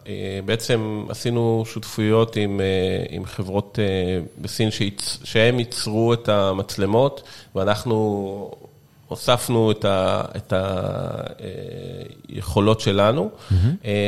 אה, 0.07 0.39
בעצם 0.45 1.05
עשינו 1.09 1.63
שותפויות 1.65 2.35
עם, 2.35 2.61
אה, 2.61 3.05
עם 3.09 3.25
חברות 3.25 3.79
אה, 3.81 4.19
בסין 4.41 4.71
שיצ... 4.71 5.19
שהם 5.23 5.59
ייצרו 5.59 6.13
את 6.13 6.29
המצלמות, 6.29 7.23
ואנחנו 7.55 8.51
הוספנו 9.07 9.71
את, 9.71 9.85
ה, 9.85 10.21
את 10.35 10.53
היכולות 12.29 12.79
שלנו, 12.79 13.29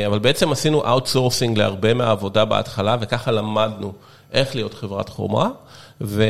אבל 0.06 0.18
בעצם 0.18 0.52
עשינו 0.52 0.86
outsourcing 0.86 1.58
להרבה 1.58 1.94
מהעבודה 1.94 2.44
בהתחלה, 2.44 2.96
וככה 3.00 3.30
למדנו 3.30 3.92
איך 4.32 4.54
להיות 4.54 4.74
חברת 4.74 5.08
חומרה. 5.08 5.48
ו... 6.00 6.24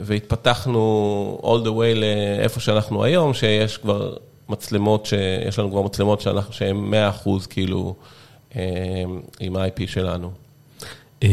והתפתחנו 0.00 1.40
all 1.42 1.66
the 1.66 1.70
way 1.70 1.98
לאיפה 2.38 2.60
שאנחנו 2.60 3.04
היום, 3.04 3.34
שיש 3.34 3.76
כבר 3.76 4.16
מצלמות, 4.48 5.06
שיש 5.06 5.58
לנו 5.58 5.70
כבר 5.70 5.82
מצלמות 5.82 6.20
שאנחנו, 6.20 6.52
שהן 6.52 6.94
100% 7.24 7.46
כאילו 7.50 7.94
אה, 8.56 8.62
עם 9.40 9.56
ה-IP 9.56 9.86
שלנו. 9.86 10.30
אה, 11.22 11.28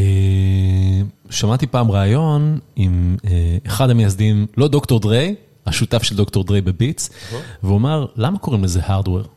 שמעתי 1.30 1.68
פעם 1.68 1.92
ראיון 1.92 2.60
עם 2.76 3.18
אה, 3.26 3.58
אחד 3.68 3.90
המייסדים, 3.90 4.48
לא 4.58 4.68
דוקטור 4.68 5.00
דריי, 5.00 5.36
השותף 5.66 6.04
של 6.04 6.16
דוקטור 6.16 6.44
דריי 6.44 6.62
בביטס, 6.62 7.10
והוא 7.64 7.78
אמר, 7.78 8.06
למה 8.16 8.38
קוראים 8.38 8.64
לזה 8.64 8.80
hardware? 8.80 9.28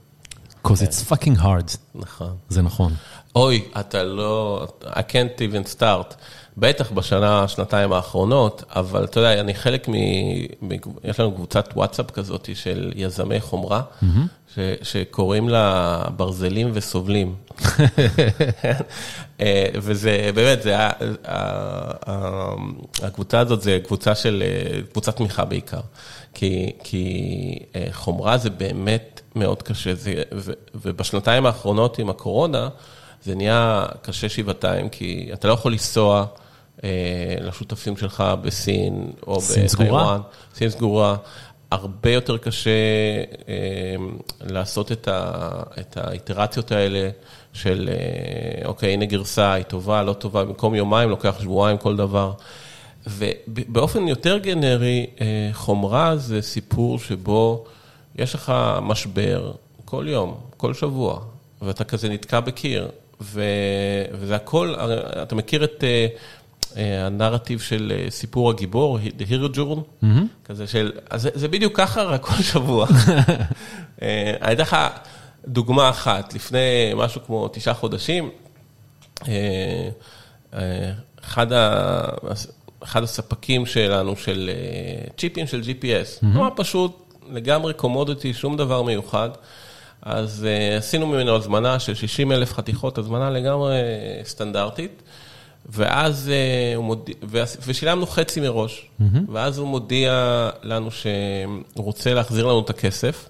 Because 0.51 0.83
it's 0.83 1.13
fucking 1.13 1.41
hard. 1.41 1.77
נכון. 1.95 2.37
זה 2.49 2.63
נכון. 2.63 2.93
אוי, 3.35 3.65
אתה 3.81 4.03
לא, 4.03 4.67
I 4.85 5.01
can't 5.11 5.39
even 5.39 5.79
start. 5.79 6.15
בטח 6.59 6.93
בשנה, 6.93 7.49
שנתיים 7.49 7.93
האחרונות, 7.93 8.65
אבל 8.77 9.05
אתה 9.05 9.21
יודע, 9.21 9.41
אני 9.41 9.55
חלק 9.55 9.89
מ... 9.89 9.95
יש 11.05 11.21
לנו 11.21 11.33
קבוצת 11.33 11.69
וואטסאפ 11.77 12.11
כזאת 12.11 12.49
של 12.55 12.93
יזמי 12.97 13.41
חומרה, 13.41 13.83
ש... 14.55 14.59
שקוראים 14.83 15.49
לה 15.49 16.03
ברזלים 16.17 16.71
וסובלים. 16.73 17.35
אה, 19.41 19.67
וזה 19.75 20.31
באמת, 20.35 20.63
זה, 20.63 20.77
הקבוצה 23.03 23.41
הזאת 23.41 23.63
זה 23.63 23.79
קבוצה 23.85 24.15
של, 24.15 24.43
קבוצת 24.93 25.17
תמיכה 25.17 25.45
בעיקר. 25.45 25.81
כי, 26.35 26.73
כי 26.85 27.59
אה, 27.77 27.87
חומרה 27.93 28.39
זה 28.39 28.51
באמת 28.51 29.21
מאוד 29.35 29.63
קשה, 29.63 29.95
זה, 29.95 30.23
ו, 30.35 30.53
ובשנתיים 30.75 31.47
האחרונות 31.47 31.99
עם 31.99 32.11
הקורונה, 32.11 32.69
זה 33.25 33.35
נהיה 33.35 33.87
קשה 34.03 34.29
שבעתיים, 34.29 34.89
כי 34.89 35.31
אתה 35.33 35.49
לא 35.49 35.53
יכול 35.53 35.73
לנסוע 35.73 36.21
אה, 36.21 36.46
לשותפים 37.41 37.97
שלך 37.97 38.25
בסין 38.43 39.13
או 39.27 39.41
בטיוואן. 39.41 40.21
סין 40.55 40.69
סגורה. 40.69 41.17
הרבה 41.71 42.11
יותר 42.11 42.39
קשה 42.39 42.71
אה, 43.49 43.97
לעשות 44.41 44.93
את, 44.93 45.09
ה, 45.09 45.63
את 45.81 45.97
האיטרציות 45.97 46.73
האלה 46.73 47.11
של, 47.53 47.91
אה, 47.93 48.69
אוקיי, 48.69 48.93
הנה 48.93 49.07
גרסה, 49.07 49.53
היא 49.53 49.65
טובה, 49.65 50.03
לא 50.03 50.13
טובה, 50.13 50.45
במקום 50.45 50.75
יומיים 50.75 51.11
לוקח 51.11 51.41
שבועיים 51.41 51.79
כל 51.79 51.97
דבר. 51.97 52.33
ובאופן 53.07 54.09
יותר 54.09 54.39
גנרי, 54.39 55.07
אה, 55.21 55.51
חומרה 55.53 56.17
זה 56.17 56.43
סיפור 56.43 56.99
שבו 56.99 57.65
יש 58.17 58.35
לך 58.35 58.53
משבר 58.83 59.53
כל 59.85 60.07
יום, 60.09 60.41
כל 60.57 60.75
שבוע, 60.75 61.21
ואתה 61.63 61.85
כזה 61.85 62.09
נתקע 62.09 62.41
בקיר, 62.41 62.89
ו, 63.21 63.43
וזה 64.13 64.37
הכל, 64.37 64.75
אתה 65.23 65.35
מכיר 65.35 65.65
את 65.65 65.85
הנרטיב 66.77 67.61
של 67.61 67.93
uh, 67.93 68.11
סיפור 68.11 68.51
הגיבור, 68.51 68.99
The 68.99 69.31
Hero 69.31 69.57
Journal, 69.57 69.79
mm-hmm. 70.03 70.07
כזה 70.45 70.67
של, 70.67 70.93
אז 71.11 71.23
זה, 71.23 71.31
זה 71.35 71.49
בדיוק 71.49 71.77
ככה, 71.77 72.03
רק 72.03 72.23
כל 72.23 72.43
שבוע. 72.43 72.87
uh, 72.87 72.93
אני 74.43 74.53
אתן 74.53 74.63
לך 74.63 74.77
דוגמה 75.49 75.91
אחת, 75.91 76.35
לפני 76.35 76.93
משהו 76.97 77.21
כמו 77.27 77.49
תשעה 77.49 77.75
חודשים, 77.75 78.31
אחד 81.25 81.53
ה... 81.53 82.05
אחד 82.81 83.03
הספקים 83.03 83.67
שלנו 83.67 84.17
של 84.17 84.51
צ'יפים 85.19 85.47
של 85.47 85.61
GPS, 85.61 86.23
mm-hmm. 86.23 86.27
נורא 86.27 86.51
פשוט, 86.57 87.15
לגמרי 87.33 87.75
קומודיטי, 87.75 88.35
שום 88.35 88.57
דבר 88.57 88.83
מיוחד. 88.83 89.31
אז 90.03 90.47
uh, 90.47 90.79
עשינו 90.79 91.07
ממנו 91.07 91.37
הזמנה 91.37 91.79
של 91.79 91.95
60 91.95 92.33
אלף 92.33 92.53
חתיכות, 92.53 92.99
הזמנה 92.99 93.31
לגמרי 93.31 93.75
סטנדרטית, 94.25 95.03
ואז 95.69 96.31
uh, 96.31 96.77
הוא 96.77 96.85
מודיע, 96.85 97.15
ושילמנו 97.67 98.07
חצי 98.07 98.41
מראש. 98.41 98.87
ואז 99.33 99.59
הוא 99.59 99.69
מודיע 99.69 100.51
לנו 100.63 100.91
שהוא 100.91 101.15
רוצה 101.75 102.15
להחזיר 102.15 102.47
לנו 102.47 102.61
את 102.61 102.71
הכסף, 102.71 103.29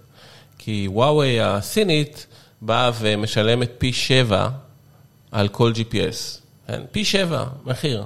כי 0.58 0.88
וואווי 0.90 1.40
הסינית 1.40 2.26
באה 2.62 2.90
ומשלמת 2.98 3.70
פי 3.78 3.92
שבע 3.92 4.48
על 5.32 5.48
כל 5.48 5.72
GPS, 5.74 6.40
כן? 6.66 6.82
פי 6.92 7.04
שבע 7.04 7.44
מחיר. 7.64 8.04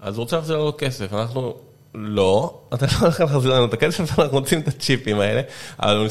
אז 0.00 0.16
הוא 0.16 0.22
רוצה 0.22 0.36
להחזיר 0.36 0.56
לנו 0.56 0.72
כסף, 0.78 1.12
אנחנו 1.12 1.54
לא, 1.94 2.60
אתה 2.74 2.86
לא 2.86 2.92
הולך 3.00 3.20
להחזיר 3.20 3.54
לנו 3.54 3.64
את 3.64 3.72
הכסף, 3.72 4.18
אנחנו 4.18 4.38
רוצים 4.38 4.60
את 4.60 4.68
הצ'יפים 4.68 5.20
האלה, 5.20 5.42
אבל 5.80 6.08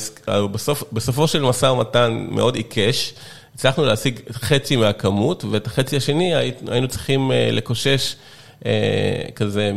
בסופו 0.91 1.27
של 1.27 1.41
משא 1.41 1.65
ומתן 1.65 2.27
מאוד 2.29 2.55
עיקש, 2.55 3.13
הצלחנו 3.55 3.85
להשיג 3.85 4.19
חצי 4.31 4.75
מהכמות, 4.75 5.43
ואת 5.51 5.67
החצי 5.67 5.97
השני 5.97 6.33
היינו 6.67 6.87
צריכים 6.87 7.31
אה, 7.31 7.49
לקושש 7.51 8.15
אה, 8.65 8.71
כזה 9.35 9.71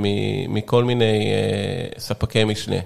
מכל 0.49 0.85
מיני 0.85 1.33
אה, 1.33 2.01
ספקי 2.01 2.45
משנה. 2.45 2.77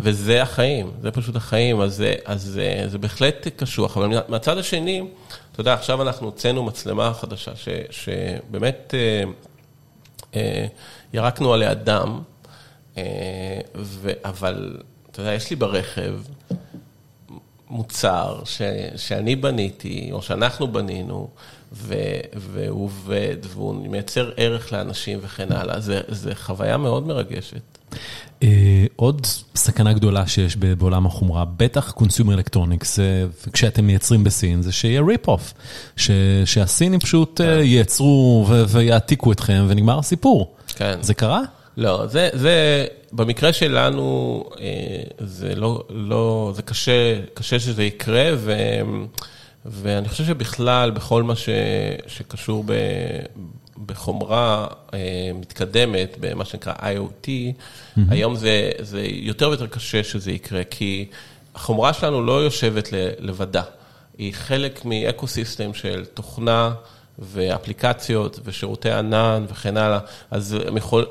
וזה 0.00 0.42
החיים, 0.42 0.90
זה 1.02 1.10
פשוט 1.10 1.36
החיים, 1.36 1.80
אז, 1.80 1.94
זה, 1.94 2.14
אז 2.24 2.60
זה 2.86 2.98
בהחלט 2.98 3.48
קשוח. 3.56 3.96
אבל 3.96 4.22
מהצד 4.28 4.58
השני, 4.58 5.02
אתה 5.52 5.60
יודע, 5.60 5.74
עכשיו 5.74 6.02
אנחנו 6.02 6.26
הוצאנו 6.26 6.62
מצלמה 6.62 7.14
חדשה, 7.14 7.56
ש, 7.56 7.68
שבאמת 7.90 8.94
ירקנו 11.12 11.54
עליה 11.54 11.74
דם. 11.74 12.20
ו, 13.76 14.10
אבל, 14.24 14.76
אתה 15.10 15.20
יודע, 15.20 15.34
יש 15.34 15.50
לי 15.50 15.56
ברכב 15.56 16.14
מוצר 17.70 18.40
ש, 18.44 18.62
שאני 18.96 19.36
בניתי, 19.36 20.08
או 20.12 20.22
שאנחנו 20.22 20.72
בנינו, 20.72 21.28
ו, 21.72 21.94
והוא 22.36 22.84
עובד, 22.84 23.36
והוא 23.48 23.88
מייצר 23.88 24.30
ערך 24.36 24.72
לאנשים 24.72 25.18
וכן 25.22 25.52
הלאה. 25.52 25.80
זו 26.08 26.30
חוויה 26.34 26.76
מאוד 26.76 27.06
מרגשת. 27.06 27.60
Uh, 28.40 28.44
עוד 28.96 29.26
סכנה 29.56 29.92
גדולה 29.92 30.26
שיש 30.26 30.56
בעולם 30.56 31.06
החומרה, 31.06 31.44
בטח 31.44 31.90
consumer 31.90 32.34
electronics, 32.34 32.98
כשאתם 33.52 33.86
מייצרים 33.86 34.24
בסין, 34.24 34.62
זה 34.62 34.72
שיהיה 34.72 35.02
rip 35.02 35.28
off, 35.28 35.54
שהסינים 36.44 37.00
פשוט 37.00 37.40
uh, 37.40 37.44
ייצרו 37.44 38.46
ויעתיקו 38.68 39.32
אתכם 39.32 39.66
ונגמר 39.68 39.98
הסיפור. 39.98 40.54
כן. 40.68 40.98
זה 41.00 41.14
קרה? 41.14 41.42
לא, 41.76 42.06
זה, 42.06 42.28
זה, 42.32 42.86
במקרה 43.14 43.52
שלנו, 43.52 44.44
אה, 44.60 45.02
זה 45.18 45.54
לא, 45.54 45.84
לא, 45.90 46.52
זה 46.56 46.62
קשה, 46.62 47.20
קשה 47.34 47.60
שזה 47.60 47.84
יקרה, 47.84 48.30
ו, 48.36 48.52
ואני 49.64 50.08
חושב 50.08 50.24
שבכלל, 50.24 50.90
בכל 50.90 51.22
מה 51.22 51.36
ש, 51.36 51.48
שקשור 52.06 52.64
ב, 52.66 52.72
בחומרה 53.86 54.66
אה, 54.94 55.30
מתקדמת, 55.34 56.16
במה 56.20 56.44
שנקרא 56.44 56.72
IoT, 56.74 57.26
mm-hmm. 57.26 58.00
היום 58.10 58.36
זה, 58.36 58.70
זה 58.78 59.02
יותר 59.10 59.48
ויותר 59.48 59.66
קשה 59.66 60.04
שזה 60.04 60.32
יקרה, 60.32 60.64
כי 60.64 61.06
החומרה 61.54 61.92
שלנו 61.92 62.22
לא 62.22 62.44
יושבת 62.44 62.88
לבדה, 63.18 63.62
היא 64.18 64.34
חלק 64.34 64.84
מאקו-סיסטם 64.84 65.74
של 65.74 66.04
תוכנה, 66.04 66.74
ואפליקציות 67.18 68.40
ושירותי 68.44 68.90
ענן 68.90 69.44
וכן 69.48 69.76
הלאה, 69.76 69.98
אז 70.30 70.56
יכול, 70.76 71.06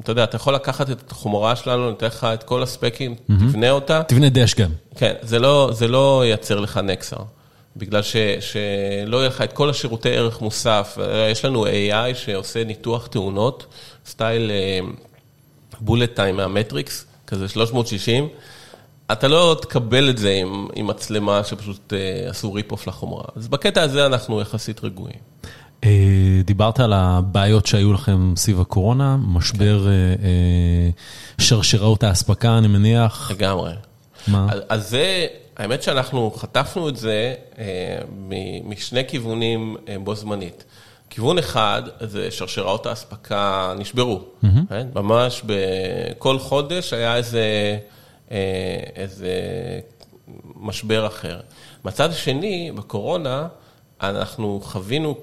אתה 0.00 0.12
יודע, 0.12 0.24
אתה 0.24 0.36
יכול 0.36 0.54
לקחת 0.54 0.90
את 0.90 1.10
החומרה 1.10 1.56
שלנו, 1.56 1.90
ניתן 1.90 2.06
לך 2.06 2.26
את 2.34 2.42
כל 2.42 2.62
הספקים, 2.62 3.14
mm-hmm. 3.14 3.32
תבנה 3.38 3.70
אותה. 3.70 4.02
תבנה 4.02 4.28
דש 4.28 4.54
גם. 4.54 4.70
כן, 4.96 5.14
זה 5.22 5.38
לא, 5.38 5.70
זה 5.72 5.88
לא 5.88 6.22
ייצר 6.26 6.60
לך 6.60 6.76
נקסר, 6.76 7.16
בגלל 7.76 8.02
ש, 8.02 8.16
שלא 8.40 9.16
יהיה 9.16 9.28
לך 9.28 9.42
את 9.42 9.52
כל 9.52 9.70
השירותי 9.70 10.10
ערך 10.10 10.40
מוסף. 10.40 10.98
יש 11.32 11.44
לנו 11.44 11.66
AI 11.66 12.14
שעושה 12.14 12.64
ניתוח 12.64 13.06
תאונות, 13.06 13.66
סטייל 14.06 14.50
bullet 15.80 16.14
time 16.14 16.36
מהמטריקס, 16.36 17.06
כזה 17.26 17.48
360. 17.48 18.28
אתה 19.12 19.28
לא 19.28 19.56
תקבל 19.62 20.10
את 20.10 20.18
זה 20.18 20.32
עם, 20.32 20.68
עם 20.74 20.86
מצלמה 20.86 21.44
שפשוט 21.44 21.92
uh, 21.92 22.30
עשו 22.30 22.52
rip-off 22.52 22.86
לחומרה. 22.86 23.24
אז 23.36 23.48
בקטע 23.48 23.82
הזה 23.82 24.06
אנחנו 24.06 24.40
יחסית 24.40 24.84
רגועים. 24.84 25.18
Uh, 25.82 25.86
דיברת 26.44 26.80
על 26.80 26.92
הבעיות 26.92 27.66
שהיו 27.66 27.92
לכם 27.92 28.32
סביב 28.36 28.60
הקורונה, 28.60 29.16
משבר 29.16 29.84
כן. 29.84 30.22
uh, 31.38 31.42
שרשראות 31.42 32.02
האספקה, 32.02 32.58
אני 32.58 32.68
מניח. 32.68 33.30
לגמרי. 33.30 33.72
מה? 34.28 34.46
אז, 34.68 34.90
זה, 34.90 35.26
האמת 35.56 35.82
שאנחנו 35.82 36.30
חטפנו 36.36 36.88
את 36.88 36.96
זה 36.96 37.34
משני 38.64 39.02
כיוונים 39.08 39.76
בו 40.04 40.14
זמנית. 40.14 40.64
כיוון 41.10 41.38
אחד, 41.38 41.82
זה 42.00 42.30
שרשראות 42.30 42.86
האספקה 42.86 43.74
נשברו. 43.78 44.20
Mm-hmm. 44.44 44.74
ממש 44.94 45.42
בכל 45.46 46.38
חודש 46.38 46.92
היה 46.92 47.16
איזה... 47.16 47.42
איזה 48.96 49.30
משבר 50.54 51.06
אחר. 51.06 51.40
מצד 51.84 52.12
שני, 52.12 52.72
בקורונה, 52.74 53.48
אנחנו 54.02 54.60
חווינו 54.64 55.16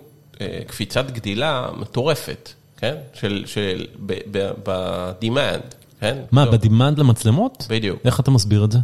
קפיצת 0.68 1.12
גדילה 1.12 1.70
מטורפת, 1.78 2.50
כן? 2.78 2.96
של, 3.14 3.44
של, 3.46 3.86
ב-demand, 4.64 5.76
כן? 6.00 6.18
מה, 6.32 6.46
ב-demand 6.46 6.98
למצלמות? 6.98 7.68
בדיוק. 7.70 8.00
איך 8.06 8.20
אתה 8.20 8.32
מסביר 8.32 8.66
את 8.66 8.72
זה? 8.72 8.80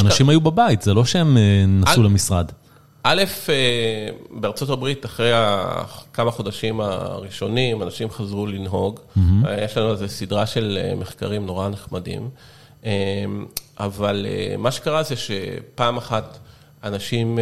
אנשים 0.00 0.28
היו 0.28 0.40
בבית, 0.40 0.82
זה 0.82 0.94
לא 0.94 1.04
שהם 1.04 1.36
נסעו 1.68 2.02
למשרד. 2.02 2.52
א', 3.02 3.22
בארצות 4.30 4.70
הברית, 4.70 5.04
אחרי 5.04 5.32
כמה 6.12 6.30
חודשים 6.30 6.80
הראשונים, 6.80 7.82
אנשים 7.82 8.10
חזרו 8.10 8.46
לנהוג. 8.46 9.00
יש 9.64 9.76
לנו 9.76 9.92
איזו 9.92 10.08
סדרה 10.08 10.46
של 10.46 10.78
מחקרים 10.96 11.46
נורא 11.46 11.68
נחמדים. 11.68 12.30
אבל 13.80 14.26
מה 14.58 14.70
שקרה 14.70 15.02
זה 15.02 15.14
שפעם 15.16 15.96
אחת 15.96 16.38
אנשים 16.84 17.38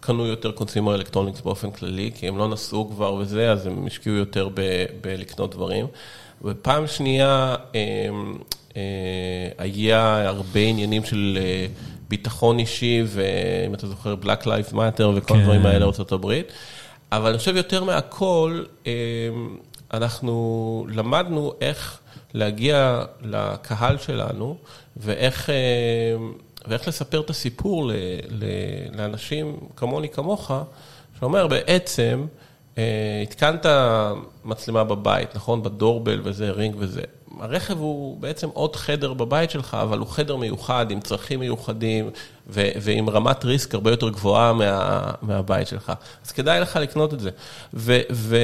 קנו 0.00 0.26
יותר 0.26 0.52
קונסימר 0.52 0.94
אלקטרוניקס 0.94 1.40
באופן 1.40 1.70
כללי, 1.70 2.10
כי 2.14 2.28
הם 2.28 2.38
לא 2.38 2.48
נסעו 2.48 2.90
כבר 2.90 3.14
וזה, 3.14 3.52
אז 3.52 3.66
הם 3.66 3.86
השקיעו 3.86 4.16
יותר 4.16 4.48
בלקנות 5.00 5.54
דברים. 5.54 5.86
ופעם 6.42 6.86
שנייה, 6.86 7.56
היה 9.58 10.28
הרבה 10.28 10.60
עניינים 10.60 11.04
של 11.04 11.38
ביטחון 12.08 12.58
אישי, 12.58 13.02
ואם 13.06 13.74
אתה 13.74 13.86
זוכר, 13.86 14.14
Black 14.22 14.42
Lives 14.44 14.72
Matter 14.72 15.04
וכל 15.14 15.38
הדברים 15.38 15.66
האלה 15.66 15.86
בארה"ב. 15.86 16.40
אבל 17.12 17.28
אני 17.28 17.38
חושב 17.38 17.56
יותר 17.56 17.84
מהכל, 17.84 18.64
אנחנו 19.92 20.86
למדנו 20.90 21.52
איך 21.60 21.98
להגיע 22.34 23.04
לקהל 23.22 23.98
שלנו, 23.98 24.56
ואיך, 24.96 25.50
ואיך 26.68 26.88
לספר 26.88 27.20
את 27.20 27.30
הסיפור 27.30 27.90
לאנשים 28.92 29.56
כמוני, 29.76 30.08
כמוך, 30.08 30.50
שאומר 31.20 31.46
בעצם, 31.46 32.26
התקנת 33.22 33.66
מצלמה 34.44 34.84
בבית, 34.84 35.36
נכון? 35.36 35.62
בדורבל 35.62 36.20
וזה, 36.24 36.50
רינג 36.50 36.74
וזה. 36.78 37.02
הרכב 37.40 37.78
הוא 37.78 38.20
בעצם 38.20 38.48
עוד 38.52 38.76
חדר 38.76 39.12
בבית 39.12 39.50
שלך, 39.50 39.76
אבל 39.82 39.98
הוא 39.98 40.08
חדר 40.08 40.36
מיוחד, 40.36 40.90
עם 40.90 41.00
צרכים 41.00 41.40
מיוחדים, 41.40 42.10
ועם 42.46 43.10
רמת 43.10 43.44
ריסק 43.44 43.74
הרבה 43.74 43.90
יותר 43.90 44.08
גבוהה 44.08 44.52
מה, 44.52 45.10
מהבית 45.22 45.68
שלך. 45.68 45.92
אז 46.24 46.32
כדאי 46.32 46.60
לך 46.60 46.76
לקנות 46.76 47.14
את 47.14 47.20
זה. 47.20 47.30
ו, 47.74 48.00
ו, 48.12 48.36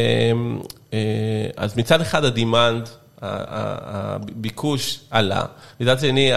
אז 1.57 1.77
מצד 1.77 2.01
אחד 2.01 2.25
הדימנד, 2.25 2.89
הביקוש 3.23 5.01
עלה, 5.11 5.45
מצד 5.81 6.01
שני 6.01 6.31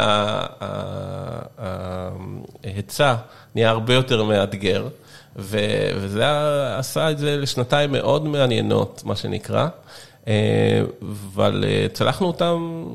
ההיצע 2.64 3.16
נהיה 3.56 3.70
הרבה 3.70 3.94
יותר 3.94 4.24
מאתגר, 4.24 4.88
וזה 5.36 6.26
עשה 6.78 7.12
את 7.12 7.18
זה 7.18 7.38
לשנתיים 7.38 7.92
מאוד 7.92 8.26
מעניינות, 8.26 9.02
מה 9.06 9.16
שנקרא. 9.16 9.68
אבל 11.02 11.64
צלחנו 11.94 12.28
אותם, 12.28 12.86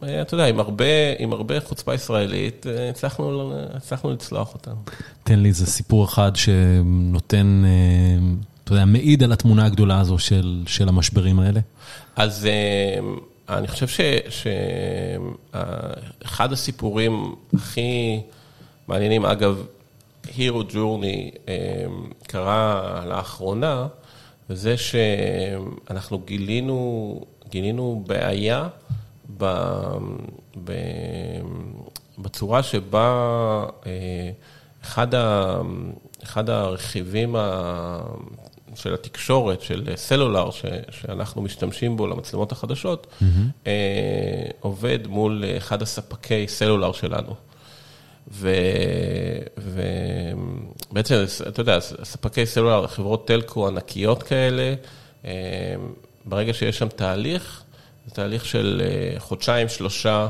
אתה 0.00 0.34
יודע, 0.34 0.46
עם 0.46 0.60
הרבה, 0.60 0.84
עם 1.18 1.32
הרבה 1.32 1.60
חוצפה 1.60 1.94
ישראלית, 1.94 2.66
הצלחנו, 2.90 3.52
הצלחנו 3.74 4.12
לצלוח 4.12 4.54
אותם. 4.54 4.74
תן 5.24 5.38
לי 5.38 5.48
איזה 5.48 5.66
סיפור 5.66 6.04
אחד 6.04 6.32
שנותן, 6.36 7.64
אתה 8.64 8.72
יודע, 8.72 8.84
מעיד 8.84 9.22
על 9.22 9.32
התמונה 9.32 9.64
הגדולה 9.64 10.00
הזו 10.00 10.18
של, 10.18 10.62
של 10.66 10.88
המשברים 10.88 11.40
האלה. 11.40 11.60
אז 12.16 12.48
אני 13.48 13.68
חושב 13.68 14.08
שאחד 15.50 16.52
הסיפורים 16.52 17.34
הכי 17.54 18.20
מעניינים, 18.88 19.24
אגב, 19.24 19.66
Hero 20.24 20.72
Journey 20.72 21.38
קרה 22.22 23.02
לאחרונה, 23.06 23.86
וזה 24.50 24.76
שאנחנו 24.76 26.18
גילינו, 26.18 27.20
גילינו 27.48 28.04
בעיה 28.06 28.68
ב, 29.38 29.44
ב, 30.64 30.72
בצורה 32.18 32.62
שבה 32.62 33.64
אחד, 34.82 35.14
ה, 35.14 35.60
אחד 36.22 36.50
הרכיבים 36.50 37.36
של 38.74 38.94
התקשורת, 38.94 39.60
של 39.60 39.88
סלולר, 39.96 40.50
ש, 40.50 40.64
שאנחנו 40.90 41.42
משתמשים 41.42 41.96
בו 41.96 42.06
למצלמות 42.06 42.52
החדשות, 42.52 43.06
mm-hmm. 43.06 43.68
עובד 44.60 45.06
מול 45.06 45.44
אחד 45.56 45.82
הספקי 45.82 46.48
סלולר 46.48 46.92
שלנו. 46.92 47.34
ובעצם, 50.88 51.24
אתה 51.48 51.60
יודע, 51.60 51.80
ספקי 51.80 52.46
סלולר, 52.46 52.86
חברות 52.86 53.26
טלקו 53.26 53.68
ענקיות 53.68 54.22
כאלה, 54.22 54.74
ברגע 56.24 56.54
שיש 56.54 56.78
שם 56.78 56.88
תהליך, 56.88 57.62
זה 58.06 58.14
תהליך 58.14 58.46
של 58.46 58.82
חודשיים, 59.18 59.68
שלושה, 59.68 60.28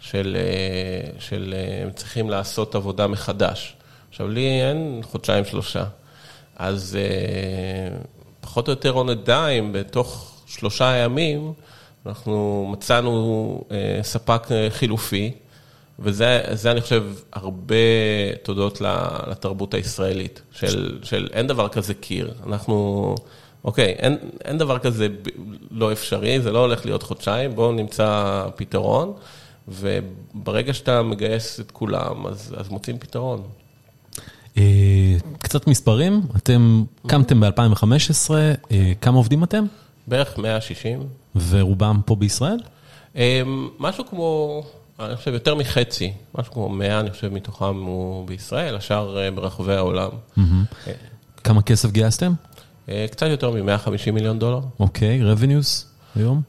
של, 0.00 0.36
של 1.18 1.54
הם 1.82 1.90
צריכים 1.90 2.30
לעשות 2.30 2.74
עבודה 2.74 3.06
מחדש. 3.06 3.76
עכשיו, 4.10 4.28
לי 4.28 4.62
אין 4.62 5.00
חודשיים, 5.02 5.44
שלושה. 5.44 5.84
אז 6.56 6.98
פחות 8.40 8.68
או 8.68 8.72
יותר 8.72 9.02
on 9.02 9.08
a 9.08 9.28
dime, 9.28 9.72
בתוך 9.72 10.40
שלושה 10.46 10.96
ימים, 10.96 11.52
אנחנו 12.06 12.66
מצאנו 12.72 13.64
ספק 14.02 14.42
חילופי. 14.68 15.32
וזה, 15.98 16.42
אני 16.70 16.80
חושב, 16.80 17.04
הרבה 17.32 17.76
תודות 18.42 18.80
לתרבות 19.30 19.74
הישראלית, 19.74 20.42
של, 20.52 20.98
של 21.02 21.28
אין 21.32 21.46
דבר 21.46 21.68
כזה 21.68 21.94
קיר. 21.94 22.34
אנחנו, 22.46 23.14
אוקיי, 23.64 23.86
אין, 23.98 24.18
אין 24.44 24.58
דבר 24.58 24.78
כזה 24.78 25.08
לא 25.70 25.92
אפשרי, 25.92 26.40
זה 26.40 26.52
לא 26.52 26.58
הולך 26.58 26.86
להיות 26.86 27.02
חודשיים, 27.02 27.54
בואו 27.54 27.72
נמצא 27.72 28.44
פתרון, 28.56 29.12
וברגע 29.68 30.74
שאתה 30.74 31.02
מגייס 31.02 31.60
את 31.60 31.70
כולם, 31.70 32.26
אז, 32.26 32.54
אז 32.58 32.68
מוצאים 32.68 32.98
פתרון. 32.98 33.42
קצת 35.38 35.66
מספרים, 35.66 36.22
אתם 36.36 36.84
קמתם 37.06 37.40
ב-2015, 37.40 38.30
כמה 39.00 39.16
עובדים 39.16 39.44
אתם? 39.44 39.64
בערך 40.06 40.38
160. 40.38 41.00
ורובם 41.48 42.00
פה 42.06 42.16
בישראל? 42.16 42.58
משהו 43.78 44.04
כמו... 44.10 44.62
אני 45.00 45.16
חושב 45.16 45.32
יותר 45.32 45.54
מחצי, 45.54 46.12
משהו 46.38 46.52
כמו 46.52 46.68
100, 46.68 47.00
אני 47.00 47.10
חושב, 47.10 47.28
מתוכם 47.32 47.82
הוא 47.82 48.26
בישראל, 48.26 48.76
השאר 48.76 49.30
ברחבי 49.34 49.74
העולם. 49.74 50.10
כמה 51.44 51.62
כסף 51.62 51.90
גייסתם? 51.90 52.32
קצת 53.10 53.26
יותר 53.26 53.50
מ-150 53.50 54.10
מיליון 54.12 54.38
דולר. 54.38 54.60
אוקיי, 54.80 55.20
revenues 55.22 55.84
היום? 56.16 56.42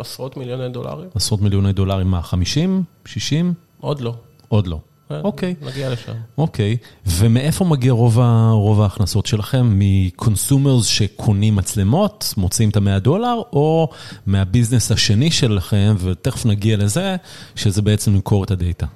עשרות 0.00 0.36
מיליוני 0.36 0.68
דולרים. 0.68 1.08
עשרות 1.14 1.40
מיליוני 1.40 1.72
דולרים, 1.72 2.06
מה, 2.06 2.22
50? 2.22 2.82
60? 3.04 3.54
עוד 3.80 4.00
לא. 4.00 4.14
עוד 4.48 4.66
לא. 4.66 4.78
אוקיי. 5.24 5.54
נגיע 5.62 5.90
לשם. 5.90 6.12
אוקיי, 6.38 6.76
ומאיפה 7.06 7.64
מגיע 7.64 7.92
רוב 7.92 8.80
ההכנסות 8.80 9.26
שלכם? 9.26 9.66
מקונסומרס 9.72 10.86
שקונים 10.86 11.56
מצלמות, 11.56 12.34
מוצאים 12.36 12.70
את 12.70 12.76
המאה 12.76 12.98
דולר, 12.98 13.42
או 13.52 13.88
מהביזנס 14.26 14.92
השני 14.92 15.30
שלכם, 15.30 15.94
ותכף 15.98 16.46
נגיע 16.46 16.76
לזה, 16.76 17.16
שזה 17.56 17.82
בעצם 17.82 18.14
למכור 18.14 18.44
את 18.44 18.50
הדאטה? 18.50 18.86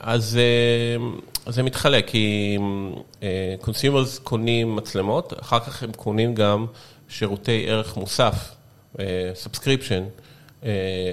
אז 0.00 0.38
זה 1.46 1.62
מתחלק, 1.62 2.08
כי 2.08 2.58
consumers 3.60 4.18
קונים 4.18 4.76
מצלמות, 4.76 5.32
אחר 5.40 5.60
כך 5.60 5.82
הם 5.82 5.92
קונים 5.96 6.34
גם 6.34 6.66
שירותי 7.08 7.64
ערך 7.68 7.96
מוסף, 7.96 8.54
subscription. 9.34 10.02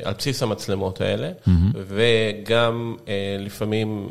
על 0.03 0.13
בסיס 0.17 0.43
המצלמות 0.43 1.01
האלה. 1.01 1.31
וגם 1.87 2.95
לפעמים 3.39 4.09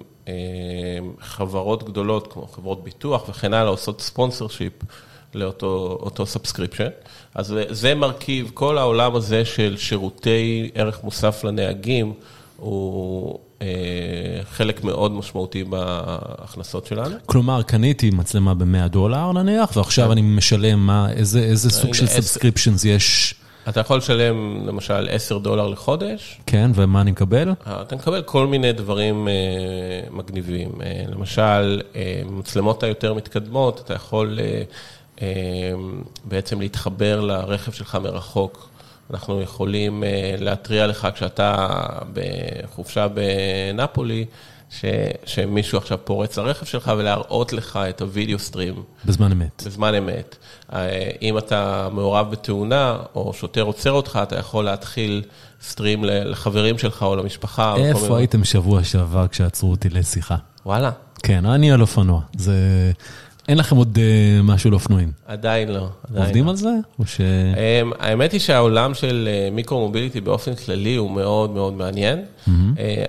חברות 1.21 1.85
גדולות, 1.91 2.33
כמו 2.33 2.47
חברות 2.47 2.85
ביטוח 2.85 3.29
וכן 3.29 3.55
הלאה, 3.55 3.71
עושות 3.71 4.01
sponsorship 4.01 4.73
לאותו 5.35 6.27
subscription. 6.27 6.89
אז 7.35 7.55
זה 7.71 7.95
מרכיב, 7.95 8.51
כל 8.55 8.79
העולם 8.79 9.15
הזה 9.15 9.45
של 9.45 9.77
שירותי 9.79 10.71
ערך 10.75 11.05
מוסף 11.05 11.45
לנהגים, 11.45 12.13
הוא 12.57 13.39
חלק 14.51 14.85
מאוד 14.85 15.13
משמעותי 15.13 15.65
בהכנסות 15.65 16.87
שלנו. 16.87 17.17
כלומר, 17.27 17.63
קניתי 17.63 18.11
מצלמה 18.11 18.55
ב-100 18.55 18.89
דולר 18.89 19.33
נניח, 19.33 19.77
ועכשיו 19.77 20.13
אני 20.13 20.23
משלם 20.23 20.87
מה, 20.87 21.13
איזה 21.13 21.71
סוג 21.71 21.95
של 21.95 22.07
subscriptions 22.07 22.85
יש? 22.85 23.35
אתה 23.69 23.81
יכול 23.81 23.97
לשלם 23.97 24.67
למשל 24.67 25.09
10 25.11 25.39
דולר 25.39 25.69
לחודש. 25.69 26.41
כן, 26.47 26.71
ומה 26.75 27.01
אני 27.01 27.11
מקבל? 27.11 27.53
אתה 27.67 27.97
מקבל 27.97 28.23
כל 28.23 28.47
מיני 28.47 28.73
דברים 28.73 29.29
מגניבים. 30.11 30.71
למשל, 31.09 31.81
מצלמות 32.31 32.83
היותר 32.83 33.15
מתקדמות, 33.15 33.81
אתה 33.85 33.95
יכול 33.95 34.39
בעצם 36.25 36.61
להתחבר 36.61 37.21
לרכב 37.21 37.73
שלך 37.73 37.99
מרחוק 38.03 38.69
אנחנו 39.11 39.43
יכולים 39.43 40.05
להתריע 40.39 40.87
לך 40.87 41.09
כשאתה 41.15 41.69
בחופשה 42.13 43.07
בנפולי, 43.09 44.25
שמישהו 45.25 45.79
עכשיו 45.79 45.99
פורץ 46.05 46.39
לרכב 46.39 46.67
שלך 46.67 46.93
ולהראות 46.99 47.53
לך 47.53 47.79
את 47.89 48.01
הוידאו 48.01 48.39
סטרים. 48.39 48.75
בזמן 49.05 49.33
אמת. 49.33 49.63
בזמן 49.67 49.95
אמת. 49.95 50.37
אם 51.23 51.39
אתה 51.39 51.89
מעורב 51.93 52.31
בתאונה, 52.31 52.97
או 53.15 53.33
שוטר 53.33 53.63
עוצר 53.63 53.93
אותך, 53.93 54.19
אתה 54.23 54.39
יכול 54.39 54.65
להתחיל 54.65 55.23
סטרים 55.63 56.05
לחברים 56.05 56.79
שלך 56.79 57.03
או 57.03 57.17
למשפחה. 57.17 57.75
איפה 57.77 58.19
הייתם 58.19 58.45
שבוע 58.45 58.85
שעבר 58.85 59.29
כשעצרו 59.29 59.71
אותי 59.71 59.89
לשיחה? 59.89 60.37
וואלה. 60.67 60.91
כן, 61.23 61.47
אני 61.47 61.73
על 61.73 61.81
אופנוע. 61.81 62.21
זה... 62.37 62.93
אין 63.49 63.59
לכם 63.59 63.77
עוד 63.77 63.99
uh, 63.99 64.43
משהו 64.43 64.71
לאופנועים? 64.71 65.13
עדיין 65.27 65.69
לא. 65.69 65.89
עדיין 66.11 66.25
עובדים 66.25 66.45
לא. 66.45 66.51
על 66.51 66.57
זה? 66.57 66.69
או 66.99 67.07
ש... 67.07 67.21
Um, 67.21 67.95
האמת 67.99 68.33
היא 68.33 68.41
שהעולם 68.41 68.95
של 68.95 69.29
uh, 69.29 69.55
מיקרו-מוביליטי 69.55 70.21
באופן 70.21 70.55
כללי 70.55 70.97
הוא 70.97 71.11
מאוד 71.11 71.51
מאוד 71.51 71.75
מעניין. 71.75 72.19
Mm-hmm. 72.19 72.51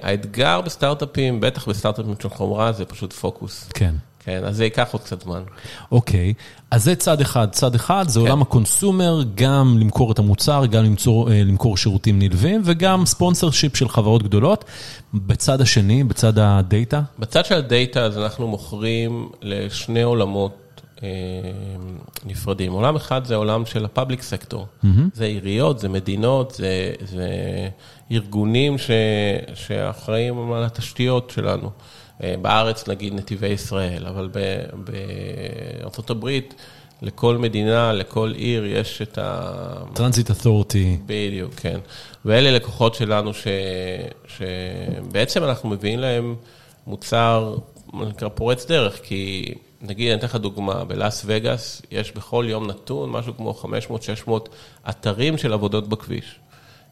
האתגר 0.01 0.61
בסטארט-אפים, 0.61 1.39
בטח 1.39 1.69
בסטארט-אפים 1.69 2.13
של 2.21 2.29
חומרה, 2.29 2.71
זה 2.71 2.85
פשוט 2.85 3.13
פוקוס. 3.13 3.69
כן. 3.73 3.95
כן, 4.27 4.43
אז 4.43 4.55
זה 4.57 4.63
ייקח 4.63 4.87
עוד 4.91 5.01
קצת 5.01 5.21
זמן. 5.21 5.43
אוקיי, 5.91 6.33
אז 6.71 6.83
זה 6.83 6.95
צד 6.95 7.21
אחד. 7.21 7.47
צד 7.51 7.75
אחד 7.75 8.05
זה 8.07 8.19
כן. 8.19 8.25
עולם 8.25 8.41
הקונסומר, 8.41 9.23
גם 9.35 9.77
למכור 9.79 10.11
את 10.11 10.19
המוצר, 10.19 10.65
גם 10.65 10.83
למצוא, 10.83 11.29
למכור 11.29 11.77
שירותים 11.77 12.19
נלווים, 12.19 12.61
וגם 12.65 13.05
ספונסר 13.05 13.51
שיפ 13.51 13.75
של 13.75 13.89
חברות 13.89 14.23
גדולות. 14.23 14.65
בצד 15.13 15.61
השני, 15.61 16.03
בצד 16.03 16.39
הדאטה? 16.39 17.01
בצד 17.19 17.45
של 17.45 17.55
הדאטה, 17.55 18.03
אז 18.03 18.17
אנחנו 18.17 18.47
מוכרים 18.47 19.29
לשני 19.41 20.01
עולמות 20.01 20.81
אה, 21.03 21.09
נפרדים. 22.25 22.71
עולם 22.71 22.95
אחד 22.95 23.25
זה 23.25 23.35
עולם 23.35 23.65
של 23.65 23.85
ה 23.85 23.90
public 23.90 24.21
sector. 24.21 24.65
Mm-hmm. 24.83 24.87
זה 25.13 25.25
עיריות, 25.25 25.79
זה 25.79 25.89
מדינות, 25.89 26.51
זה, 26.51 26.93
זה 27.01 27.27
ארגונים 28.11 28.77
ש, 28.77 28.91
שאחראים 29.53 30.51
על 30.51 30.63
התשתיות 30.63 31.29
שלנו. 31.35 31.69
בארץ 32.19 32.87
נגיד 32.87 33.13
נתיבי 33.13 33.47
ישראל, 33.47 34.05
אבל 34.05 34.29
בארה"ב 34.73 36.29
לכל 37.01 37.37
מדינה, 37.37 37.93
לכל 37.93 38.33
עיר 38.35 38.65
יש 38.65 39.01
את 39.01 39.17
ה... 39.17 39.51
transit 39.93 40.31
authority. 40.31 40.97
בדיוק, 41.05 41.53
כן. 41.53 41.79
ואלה 42.25 42.51
לקוחות 42.51 42.95
שלנו 42.95 43.33
ש... 43.33 43.47
שבעצם 44.27 45.43
אנחנו 45.43 45.69
מביאים 45.69 45.99
להם 45.99 46.35
מוצר, 46.87 47.55
נקרא 47.93 48.29
פורץ 48.29 48.65
דרך, 48.65 48.99
כי 49.03 49.53
נגיד, 49.81 50.11
אני 50.11 50.19
אתן 50.19 50.27
לך 50.27 50.35
דוגמה, 50.35 50.83
בלאס 50.83 51.23
וגאס 51.25 51.81
יש 51.91 52.11
בכל 52.11 52.45
יום 52.49 52.67
נתון 52.67 53.09
משהו 53.09 53.37
כמו 53.37 53.53
500-600 54.27 54.31
אתרים 54.89 55.37
של 55.37 55.53
עבודות 55.53 55.89
בכביש. 55.89 56.39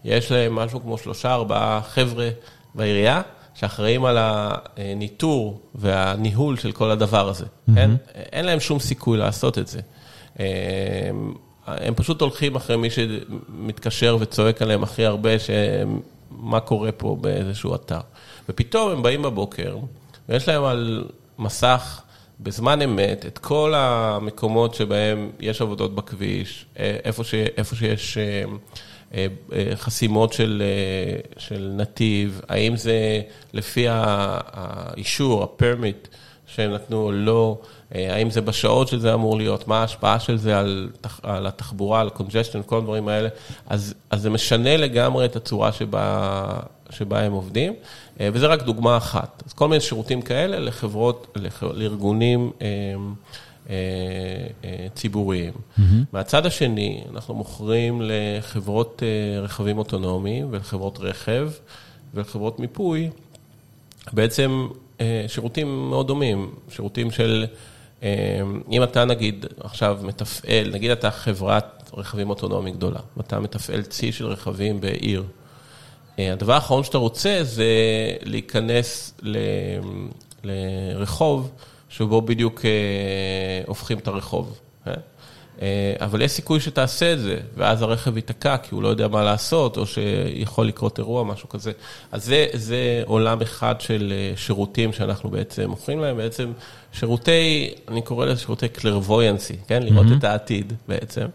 יש 0.05 0.31
להם 0.31 0.55
משהו 0.55 0.81
כמו 0.81 0.97
שלושה, 0.97 1.33
ארבעה 1.33 1.81
חבר'ה 1.81 2.29
בעירייה. 2.75 3.21
שאחראים 3.55 4.05
על 4.05 4.17
הניטור 4.19 5.59
והניהול 5.75 6.57
של 6.57 6.71
כל 6.71 6.91
הדבר 6.91 7.29
הזה. 7.29 7.45
כן? 7.75 7.91
אין 8.13 8.45
להם 8.45 8.59
שום 8.59 8.79
סיכוי 8.79 9.17
לעשות 9.17 9.57
את 9.57 9.67
זה. 9.67 9.79
הם 11.67 11.95
פשוט 11.95 12.21
הולכים 12.21 12.55
אחרי 12.55 12.77
מי 12.77 12.87
שמתקשר 12.89 14.17
וצועק 14.19 14.61
עליהם 14.61 14.83
הכי 14.83 15.05
הרבה, 15.05 15.29
שמה 15.39 16.59
קורה 16.59 16.91
פה 16.91 17.17
באיזשהו 17.21 17.75
אתר. 17.75 17.99
ופתאום 18.49 18.91
הם 18.91 19.03
באים 19.03 19.21
בבוקר, 19.21 19.77
ויש 20.29 20.47
להם 20.47 20.63
על 20.63 21.05
מסך 21.39 22.01
בזמן 22.39 22.81
אמת 22.81 23.25
את 23.25 23.37
כל 23.37 23.73
המקומות 23.75 24.75
שבהם 24.75 25.31
יש 25.39 25.61
עבודות 25.61 25.95
בכביש, 25.95 26.65
איפה, 26.77 27.23
ש, 27.23 27.33
איפה 27.33 27.75
שיש 27.75 28.17
אה, 28.17 28.23
אה, 28.23 28.45
חסימות 29.75 30.33
של, 30.33 30.63
אה, 30.65 31.19
של 31.37 31.71
נתיב, 31.75 32.41
האם 32.49 32.75
זה 32.75 33.21
לפי 33.53 33.85
האישור, 33.89 35.43
הפרמיט 35.43 36.07
שהם 36.47 36.71
נתנו 36.71 37.01
או 37.03 37.11
לא, 37.11 37.57
האם 37.91 38.29
זה 38.29 38.41
בשעות 38.41 38.87
שזה 38.87 39.13
אמור 39.13 39.37
להיות, 39.37 39.67
מה 39.67 39.81
ההשפעה 39.81 40.19
של 40.19 40.37
זה 40.37 40.59
על, 40.59 40.89
על 41.23 41.47
התחבורה, 41.47 42.01
על 42.01 42.09
congestion, 42.17 42.63
כל 42.65 42.77
הדברים 42.77 43.07
האלה, 43.07 43.29
אז, 43.67 43.93
אז 44.09 44.21
זה 44.21 44.29
משנה 44.29 44.77
לגמרי 44.77 45.25
את 45.25 45.35
הצורה 45.35 45.71
שבה, 45.71 46.45
שבה 46.89 47.21
הם 47.21 47.31
עובדים, 47.31 47.73
וזה 48.19 48.47
רק 48.47 48.63
דוגמה 48.63 48.97
אחת. 48.97 49.43
אז 49.45 49.53
כל 49.53 49.67
מיני 49.67 49.81
שירותים 49.81 50.21
כאלה 50.21 50.59
לחברות, 50.59 51.37
לארגונים. 51.73 52.51
אה, 52.61 52.67
אה, 52.67 52.95
ציבוריים. 54.93 55.53
Mm-hmm. 55.53 55.81
מהצד 56.13 56.45
השני, 56.45 57.03
אנחנו 57.13 57.33
מוכרים 57.33 58.01
לחברות 58.03 59.03
אה, 59.03 59.41
רכבים 59.41 59.77
אוטונומיים 59.77 60.47
ולחברות 60.51 60.99
רכב 61.01 61.51
ולחברות 62.13 62.59
מיפוי, 62.59 63.09
בעצם 64.13 64.67
שירותים 65.27 65.89
מאוד 65.89 66.07
דומים, 66.07 66.51
שירותים 66.69 67.11
של, 67.11 67.45
אם 68.71 68.83
אתה 68.83 69.05
נגיד 69.05 69.45
עכשיו 69.59 69.99
מתפעל, 70.03 70.69
נגיד 70.73 70.91
אתה 70.91 71.11
חברת 71.11 71.91
רכבים 71.97 72.29
אוטונומיים 72.29 72.75
גדולה, 72.75 72.99
ואתה 73.17 73.39
מתפעל 73.39 73.81
צי 73.81 74.11
של 74.11 74.25
רכבים 74.25 74.81
בעיר. 74.81 75.23
הדבר 76.17 76.53
האחרון 76.53 76.83
שאתה 76.83 76.97
רוצה 76.97 77.39
זה 77.43 77.65
להיכנס 78.23 79.13
לרחוב 80.43 81.51
שבו 81.97 82.21
בדיוק 82.21 82.65
אה, 82.65 82.71
הופכים 83.67 83.97
את 83.97 84.07
הרחוב. 84.07 84.59
אה? 84.87 84.93
אה, 85.61 85.93
אבל 85.99 86.21
יש 86.21 86.31
סיכוי 86.31 86.59
שתעשה 86.59 87.13
את 87.13 87.19
זה, 87.19 87.37
ואז 87.57 87.81
הרכב 87.81 88.17
ייתקע 88.17 88.57
כי 88.57 88.75
הוא 88.75 88.83
לא 88.83 88.87
יודע 88.87 89.07
מה 89.07 89.23
לעשות, 89.23 89.77
או 89.77 89.85
שיכול 89.85 90.67
לקרות 90.67 90.99
אירוע, 90.99 91.23
משהו 91.23 91.49
כזה. 91.49 91.71
אז 92.11 92.25
זה, 92.25 92.45
זה 92.53 93.03
עולם 93.05 93.41
אחד 93.41 93.81
של 93.81 94.13
שירותים 94.35 94.93
שאנחנו 94.93 95.29
בעצם 95.29 95.69
מוכרים 95.69 95.99
להם, 95.99 96.17
בעצם 96.17 96.51
שירותי, 96.93 97.73
אני 97.87 98.01
קורא 98.01 98.25
לזה 98.25 98.41
שירותי 98.41 98.67
קלרבויאנסי, 98.67 99.55
כן? 99.67 99.83
לראות 99.83 100.07
mm-hmm. 100.07 100.17
את 100.17 100.23
העתיד 100.23 100.73
בעצם. 100.87 101.25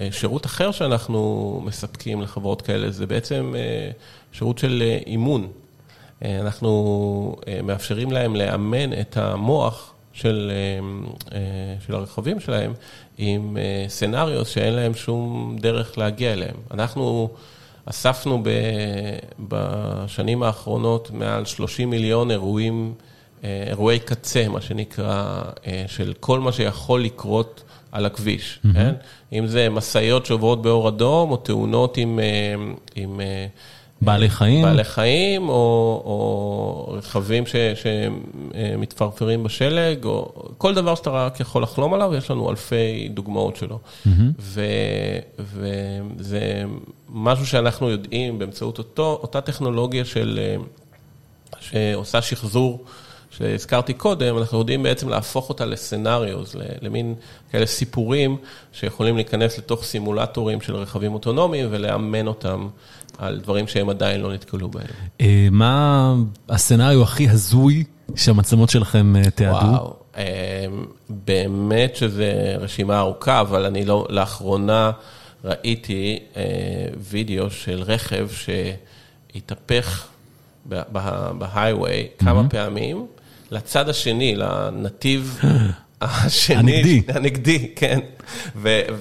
ושירות 0.00 0.46
אחר 0.46 0.70
שאנחנו 0.70 1.60
מספקים 1.64 2.22
לחברות 2.22 2.62
כאלה, 2.62 2.90
זה 2.90 3.06
בעצם 3.06 3.54
שירות 4.32 4.58
של 4.58 4.82
אימון. 5.06 5.48
אה, 6.24 6.40
אנחנו 6.40 7.36
אה, 7.48 7.60
מאפשרים 7.62 8.12
להם 8.12 8.36
לאמן 8.36 9.00
את 9.00 9.16
המוח 9.16 9.92
של, 10.12 10.52
אה, 11.32 11.38
של 11.86 11.94
הרכבים 11.94 12.40
שלהם 12.40 12.72
עם 13.18 13.56
סצנריוס 13.88 14.48
שאין 14.48 14.74
להם 14.74 14.94
שום 14.94 15.56
דרך 15.60 15.98
להגיע 15.98 16.32
אליהם. 16.32 16.54
אנחנו 16.70 17.28
אספנו 17.84 18.42
בשנים 19.48 20.42
האחרונות 20.42 21.10
מעל 21.10 21.44
30 21.44 21.90
מיליון 21.90 22.30
אירועים, 22.30 22.94
אירועי 23.42 23.98
קצה, 23.98 24.48
מה 24.48 24.60
שנקרא, 24.60 25.42
של 25.86 26.12
כל 26.20 26.40
מה 26.40 26.52
שיכול 26.52 27.02
לקרות 27.02 27.62
על 27.92 28.06
הכביש, 28.06 28.58
mm-hmm. 28.64 28.74
כן? 28.74 28.94
אם 29.32 29.46
זה 29.46 29.68
משאיות 29.70 30.26
שעוברות 30.26 30.62
באור 30.62 30.88
אדום, 30.88 31.30
או 31.30 31.36
תאונות 31.36 31.96
עם... 31.96 32.20
עם 32.94 33.20
בעלי 34.04 34.30
חיים? 34.30 34.62
בעלי 34.62 34.84
חיים, 34.84 35.48
או, 35.48 36.02
או 36.04 36.94
רכבים 36.96 37.46
ש, 37.46 37.56
שמתפרפרים 37.74 39.42
בשלג, 39.42 40.04
או 40.04 40.32
כל 40.58 40.74
דבר 40.74 40.94
שאתה 40.94 41.10
רק 41.10 41.40
יכול 41.40 41.62
לחלום 41.62 41.94
עליו, 41.94 42.14
יש 42.14 42.30
לנו 42.30 42.50
אלפי 42.50 43.08
דוגמאות 43.14 43.56
שלו. 43.56 43.78
Mm-hmm. 43.78 44.08
ו, 44.38 44.64
וזה 45.38 46.64
משהו 47.08 47.46
שאנחנו 47.46 47.90
יודעים 47.90 48.38
באמצעות 48.38 48.78
אותו, 48.78 49.18
אותה 49.22 49.40
טכנולוגיה 49.40 50.04
של, 50.04 50.56
שעושה 51.60 52.22
שחזור. 52.22 52.84
שהזכרתי 53.36 53.94
קודם, 53.94 54.38
אנחנו 54.38 54.58
יודעים 54.58 54.82
בעצם 54.82 55.08
להפוך 55.08 55.48
אותה 55.48 55.64
לסצנריוז, 55.64 56.56
למין 56.80 57.14
כאלה 57.52 57.66
סיפורים 57.66 58.36
שיכולים 58.72 59.16
להיכנס 59.16 59.58
לתוך 59.58 59.84
סימולטורים 59.84 60.60
של 60.60 60.76
רכבים 60.76 61.14
אוטונומיים 61.14 61.68
ולאמן 61.70 62.26
אותם 62.26 62.68
על 63.18 63.40
דברים 63.40 63.66
שהם 63.66 63.88
עדיין 63.88 64.20
לא 64.20 64.32
נתקלו 64.32 64.68
בהם. 64.68 64.86
אה, 65.20 65.48
מה 65.50 66.14
הסצנריו 66.48 67.02
הכי 67.02 67.28
הזוי 67.28 67.84
שהמצלמות 68.16 68.70
שלכם 68.70 69.16
אה, 69.16 69.30
תיעדו? 69.30 69.56
וואו, 69.56 69.96
אה, 70.16 70.66
באמת 71.08 71.96
שזה 71.96 72.54
רשימה 72.58 72.98
ארוכה, 72.98 73.40
אבל 73.40 73.64
אני 73.64 73.84
לא, 73.84 74.06
לאחרונה 74.10 74.90
ראיתי 75.44 76.18
וידאו 77.10 77.50
של 77.50 77.82
רכב 77.82 78.28
שהתהפך 79.34 80.06
בהיי-ווי 80.66 82.06
כמה 82.18 82.48
פעמים. 82.48 83.06
לצד 83.50 83.88
השני, 83.88 84.34
לנתיב 84.34 85.40
השני. 86.02 86.56
הנגדי. 86.56 87.02
הנגדי, 87.08 87.68
כן. 87.76 88.00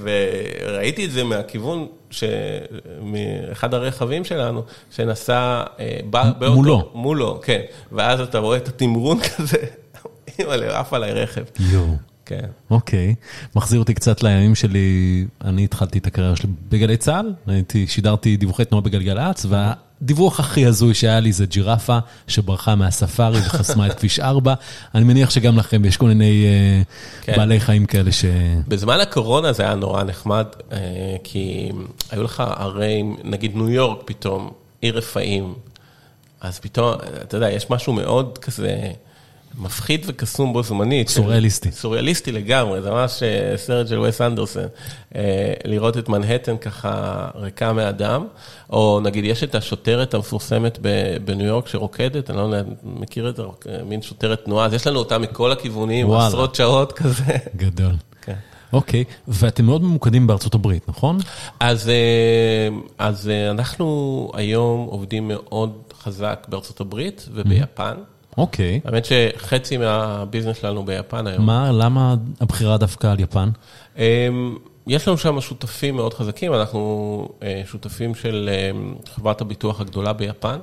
וראיתי 0.01 1.05
את 1.05 1.11
זה 1.11 1.23
מהכיוון, 1.23 1.87
מאחד 3.01 3.73
הרכבים 3.73 4.23
שלנו, 4.23 4.63
שנסע... 4.91 5.63
אה, 5.79 5.99
מולו. 6.49 6.91
מולו, 6.93 7.39
כן. 7.43 7.61
ואז 7.91 8.19
אתה 8.19 8.39
רואה 8.39 8.57
את 8.57 8.67
התמרון 8.67 9.19
כזה, 9.37 9.57
אימא'לה, 10.39 10.79
עף 10.79 10.93
עליי 10.93 11.13
רכב. 11.13 11.43
יואו. 11.59 12.10
כן. 12.31 12.47
אוקיי. 12.69 13.15
מחזיר 13.55 13.79
אותי 13.79 13.93
קצת 13.93 14.23
לימים 14.23 14.55
שלי, 14.55 15.25
אני 15.43 15.63
התחלתי 15.63 15.99
את 15.99 16.07
הקריירה 16.07 16.35
שלי 16.35 16.49
בגלי 16.69 16.97
צה"ל, 16.97 17.33
הייתי, 17.47 17.87
שידרתי 17.87 18.37
דיווחי 18.37 18.65
תנועה 18.65 18.81
בגלגלצ, 18.81 19.45
והדיווח 19.49 20.39
הכי 20.39 20.65
הזוי 20.65 20.93
שהיה 20.93 21.19
לי 21.19 21.31
זה 21.31 21.45
ג'ירפה 21.45 21.97
שברחה 22.27 22.75
מהספארי 22.75 23.39
וחסמה 23.39 23.87
את 23.87 23.93
כביש 23.99 24.19
4. 24.19 24.53
אני 24.95 25.03
מניח 25.03 25.29
שגם 25.29 25.57
לכם 25.57 25.85
יש 25.85 25.97
כל 25.97 26.07
מיני 26.07 26.45
אה, 26.45 26.81
כן. 27.21 27.37
בעלי 27.37 27.59
חיים 27.59 27.85
כאלה 27.85 28.11
ש... 28.11 28.25
בזמן 28.67 28.99
הקורונה 28.99 29.53
זה 29.53 29.63
היה 29.63 29.75
נורא 29.75 30.03
נחמד, 30.03 30.45
אה, 30.71 30.77
כי 31.23 31.71
היו 32.11 32.23
לך 32.23 32.43
ערי, 32.57 33.03
נגיד 33.23 33.55
ניו 33.55 33.69
יורק 33.69 34.01
פתאום, 34.05 34.51
עיר 34.81 34.97
רפאים, 34.97 35.53
אז 36.41 36.59
פתאום, 36.59 36.93
אתה 37.21 37.37
יודע, 37.37 37.51
יש 37.51 37.69
משהו 37.69 37.93
מאוד 37.93 38.37
כזה 38.37 38.91
מפחיד 39.57 40.03
וקסום 40.07 40.53
בו 40.53 40.63
זמנית. 40.63 41.09
סוריאליסטי. 41.09 41.71
סוריאליסטי 41.71 42.31
לגמרי, 42.31 42.81
זה 42.81 42.91
ממש 42.91 43.23
אה, 43.23 43.57
סרט 43.57 43.87
של 43.87 43.99
וס 43.99 44.21
אנדרסון. 44.21 44.63
אה, 45.15 45.53
לראות 45.65 45.97
את 45.97 46.09
מנהטן 46.09 46.57
ככה 46.57 47.27
ריקה 47.35 47.73
מאדם, 47.73 48.25
או 48.69 48.99
נגיד 49.03 49.25
יש 49.25 49.43
את 49.43 49.55
השוטרת 49.55 50.13
המפורסמת 50.13 50.79
בניו 51.25 51.47
יורק 51.47 51.67
שרוקדת, 51.67 52.29
אני 52.29 52.37
לא 52.37 52.41
יודע, 52.41 52.61
מכיר 52.83 53.29
את 53.29 53.35
זה, 53.35 53.43
אה, 53.43 53.83
מין 53.83 54.01
שוטרת 54.01 54.45
תנועה, 54.45 54.65
אז 54.65 54.73
יש 54.73 54.87
לנו 54.87 54.99
אותה 54.99 55.17
מכל 55.17 55.51
הכיוונים, 55.51 56.09
וואלה. 56.09 56.27
עשרות 56.27 56.55
שעות 56.55 56.91
כזה. 56.91 57.37
גדול. 57.55 57.93
כן. 58.21 58.35
אוקיי, 58.73 59.03
ואתם 59.27 59.65
מאוד 59.65 59.83
ממוקדים 59.83 60.27
בארצות 60.27 60.55
הברית, 60.55 60.89
נכון? 60.89 61.17
אז, 61.59 61.91
אז 62.97 63.31
אנחנו 63.51 64.31
היום 64.33 64.85
עובדים 64.85 65.27
מאוד 65.27 65.77
חזק 66.03 66.45
בארצות 66.49 66.81
הברית 66.81 67.29
וביפן. 67.33 67.93
אוקיי. 68.37 68.79
האמת 68.85 69.05
שחצי 69.05 69.77
מהביזנס 69.77 70.57
שלנו 70.57 70.85
ביפן 70.85 71.27
היום. 71.27 71.45
מה, 71.45 71.71
למה 71.71 72.15
הבחירה 72.41 72.77
דווקא 72.77 73.07
על 73.07 73.19
יפן? 73.19 73.49
אמ, 73.97 74.57
יש 74.87 75.07
לנו 75.07 75.17
שם 75.17 75.41
שותפים 75.41 75.95
מאוד 75.95 76.13
חזקים, 76.13 76.53
אנחנו 76.53 77.29
אה, 77.43 77.61
שותפים 77.65 78.15
של 78.15 78.49
אה, 78.51 78.71
חברת 79.15 79.41
הביטוח 79.41 79.81
הגדולה 79.81 80.13
ביפן, 80.13 80.59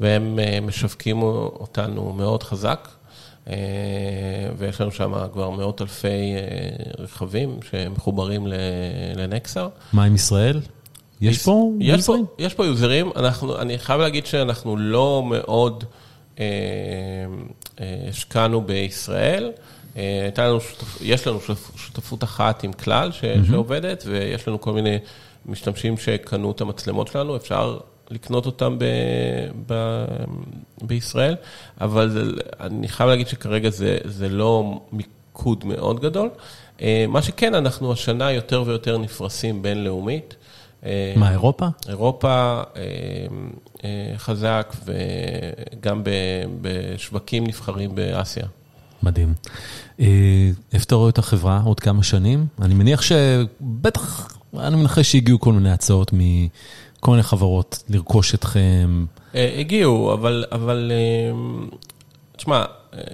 והם 0.00 0.38
אה, 0.38 0.58
משווקים 0.62 1.22
אותנו 1.22 2.12
מאוד 2.12 2.42
חזק, 2.42 2.88
ויש 4.58 4.80
לנו 4.80 4.90
שם 4.92 5.12
כבר 5.32 5.50
מאות 5.50 5.82
אלפי 5.82 6.34
רכבים 6.98 7.58
שמחוברים 7.70 8.46
לנקסר. 9.16 9.68
מה 9.92 10.04
עם 10.04 10.14
ישראל? 10.14 10.60
יש 11.20 11.42
פה 11.42 11.72
יש 11.80 12.06
פה, 12.06 12.12
יוזרים? 12.12 12.24
יש 12.38 12.54
פה 12.54 12.66
יוזרים, 12.66 13.10
אנחנו, 13.16 13.58
אני 13.58 13.78
חייב 13.78 14.00
להגיד 14.00 14.26
שאנחנו 14.26 14.76
לא 14.76 15.22
מאוד 15.26 15.84
השקענו 18.08 18.60
בישראל. 18.60 19.52
אה, 19.96 20.20
הייתה 20.22 20.48
לנו 20.48 20.60
שותפ, 20.60 20.98
יש 21.00 21.26
לנו 21.26 21.40
שותפ, 21.40 21.78
שותפות 21.78 22.24
אחת 22.24 22.64
עם 22.64 22.72
כלל 22.72 23.12
ש, 23.12 23.20
mm-hmm. 23.24 23.46
שעובדת, 23.50 24.04
ויש 24.06 24.48
לנו 24.48 24.60
כל 24.60 24.72
מיני 24.72 24.98
משתמשים 25.46 25.96
שקנו 25.96 26.50
את 26.50 26.60
המצלמות 26.60 27.08
שלנו, 27.08 27.36
אפשר 27.36 27.78
לקנות 28.10 28.46
אותם 28.46 28.78
ב, 28.78 28.84
ב, 29.66 30.04
בישראל, 30.82 31.36
אבל 31.80 32.34
אני 32.60 32.88
חייב 32.88 33.10
להגיד 33.10 33.28
שכרגע 33.28 33.70
זה, 33.70 33.98
זה 34.04 34.28
לא 34.28 34.80
מיקוד 34.92 35.64
מאוד 35.64 36.00
גדול. 36.00 36.30
אה, 36.82 37.04
מה 37.08 37.22
שכן, 37.22 37.54
אנחנו 37.54 37.92
השנה 37.92 38.32
יותר 38.32 38.62
ויותר 38.66 38.98
נפרסים 38.98 39.62
בינלאומית. 39.62 40.34
אה, 40.84 41.14
מה, 41.16 41.30
אירופה? 41.30 41.66
אירופה 41.88 42.28
אה, 42.28 42.82
אה, 43.84 44.14
חזק 44.16 44.76
וגם 44.84 46.02
בשווקים 46.60 47.46
נבחרים 47.46 47.94
באסיה. 47.94 48.44
מדהים. 49.02 49.34
איפה 49.98 50.84
אתה 50.86 50.94
רואה 50.94 51.10
את 51.10 51.18
החברה 51.18 51.60
עוד 51.64 51.80
כמה 51.80 52.02
שנים? 52.02 52.46
אני 52.62 52.74
מניח 52.74 53.02
שבטח, 53.02 54.36
אני 54.58 54.76
מנחש 54.76 55.12
שהגיעו 55.12 55.40
כל 55.40 55.52
מיני 55.52 55.70
הצעות 55.70 56.12
מכל 56.12 57.10
מיני 57.10 57.22
חברות 57.22 57.82
לרכוש 57.88 58.34
אתכם. 58.34 59.04
הגיעו, 59.34 60.12
אבל, 60.14 60.44
אבל 60.52 60.92
תשמע, 62.38 62.64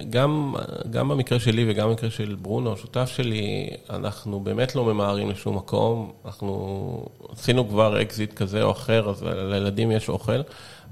גם, 0.09 0.55
גם 0.89 1.09
במקרה 1.09 1.39
שלי 1.39 1.65
וגם 1.71 1.89
במקרה 1.89 2.09
של 2.09 2.35
ברונו, 2.41 2.73
השותף 2.73 3.11
שלי, 3.15 3.69
אנחנו 3.89 4.39
באמת 4.39 4.75
לא 4.75 4.85
ממהרים 4.85 5.29
לשום 5.29 5.55
מקום. 5.57 6.11
אנחנו 6.25 7.05
עשינו 7.31 7.69
כבר 7.69 8.01
אקזיט 8.01 8.33
כזה 8.33 8.63
או 8.63 8.71
אחר, 8.71 9.09
אז 9.09 9.23
לילדים 9.23 9.91
יש 9.91 10.09
אוכל. 10.09 10.41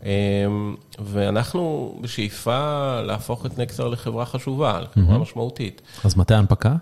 אה, 0.06 0.10
ואנחנו 1.00 1.96
בשאיפה 2.02 3.02
להפוך 3.02 3.46
את 3.46 3.58
נקסר 3.58 3.88
לחברה 3.88 4.26
חשובה, 4.26 4.80
לחברה 4.82 5.18
משמעותית. 5.18 5.82
אז 6.04 6.18
מתי 6.18 6.34
ההנפקה? 6.34 6.76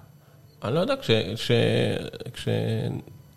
אני 0.64 0.76
לא 0.76 0.80
יודע, 0.80 0.96
כש... 0.96 1.12
כש, 1.36 1.52
כש 2.34 2.48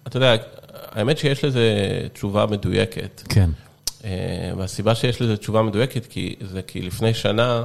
אתה 0.07 0.16
יודע, 0.16 0.37
האמת 0.72 1.18
שיש 1.18 1.44
לזה 1.44 1.68
תשובה 2.12 2.46
מדויקת. 2.46 3.22
כן. 3.29 3.50
אה, 4.05 4.11
והסיבה 4.57 4.94
שיש 4.94 5.22
לזה 5.22 5.37
תשובה 5.37 5.62
מדויקת, 5.62 6.07
כי 6.07 6.35
זה 6.40 6.62
כי 6.62 6.83
לפני 6.83 7.14
שנה, 7.14 7.64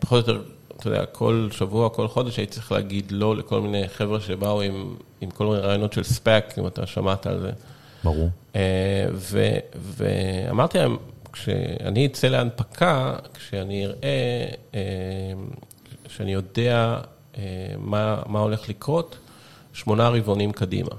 פחות 0.00 0.28
או 0.28 0.34
יותר, 0.34 0.42
אתה 0.76 0.88
יודע, 0.88 1.06
כל 1.06 1.48
שבוע, 1.50 1.88
כל 1.90 2.08
חודש 2.08 2.36
הייתי 2.36 2.52
צריך 2.52 2.72
להגיד 2.72 3.12
לא 3.12 3.36
לכל 3.36 3.60
מיני 3.60 3.88
חבר'ה 3.88 4.20
שבאו 4.20 4.62
עם, 4.62 4.94
עם 5.20 5.30
כל 5.30 5.46
מיני 5.46 5.58
רעיונות 5.58 5.92
של 5.92 6.02
ספאק, 6.02 6.58
אם 6.58 6.66
אתה 6.66 6.86
שמעת 6.86 7.26
על 7.26 7.40
זה. 7.40 7.50
ברור. 8.04 8.30
אה, 8.56 9.06
ו, 9.12 9.48
ואמרתי 9.74 10.78
להם, 10.78 10.96
כשאני 11.32 12.06
אצא 12.06 12.28
להנפקה, 12.28 13.16
כשאני 13.34 13.86
אראה, 13.86 14.46
אה, 14.74 14.80
שאני 16.08 16.32
יודע 16.32 16.98
אה, 17.38 17.42
מה, 17.78 18.22
מה 18.26 18.38
הולך 18.38 18.68
לקרות, 18.68 19.16
שמונה 19.72 20.08
רבעונים 20.08 20.52
קדימה. 20.52 20.90